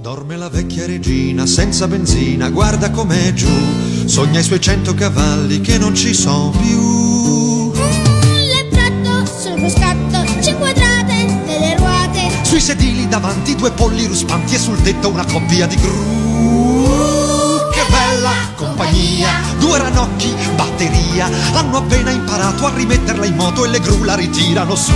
[0.00, 3.48] Dorme la vecchia regina senza benzina, guarda com'è giù,
[4.06, 7.70] sogna i suoi cento cavalli che non ci sono più.
[12.60, 17.56] Sui sedili davanti due polli ruspanti e sul tetto una coppia di gru.
[17.72, 23.80] Che bella compagnia, due ranocchi, batteria, hanno appena imparato a rimetterla in moto e le
[23.80, 24.92] gru la ritirano su.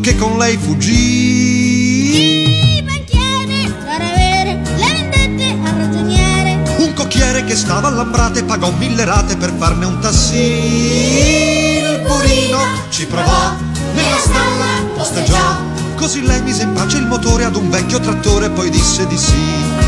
[0.00, 2.10] che con lei fuggì.
[2.12, 6.76] Chi mantiene per avere le vendette a ragioniere.
[6.78, 10.36] Un cocchiere che stava all'ambrate pagò mille rate per farne un tassì.
[10.36, 12.58] Il burino
[12.90, 13.54] ci provò,
[13.94, 15.66] nella stalla posteggiò.
[15.96, 19.87] Così lei mise in pace il motore ad un vecchio trattore, poi disse di sì.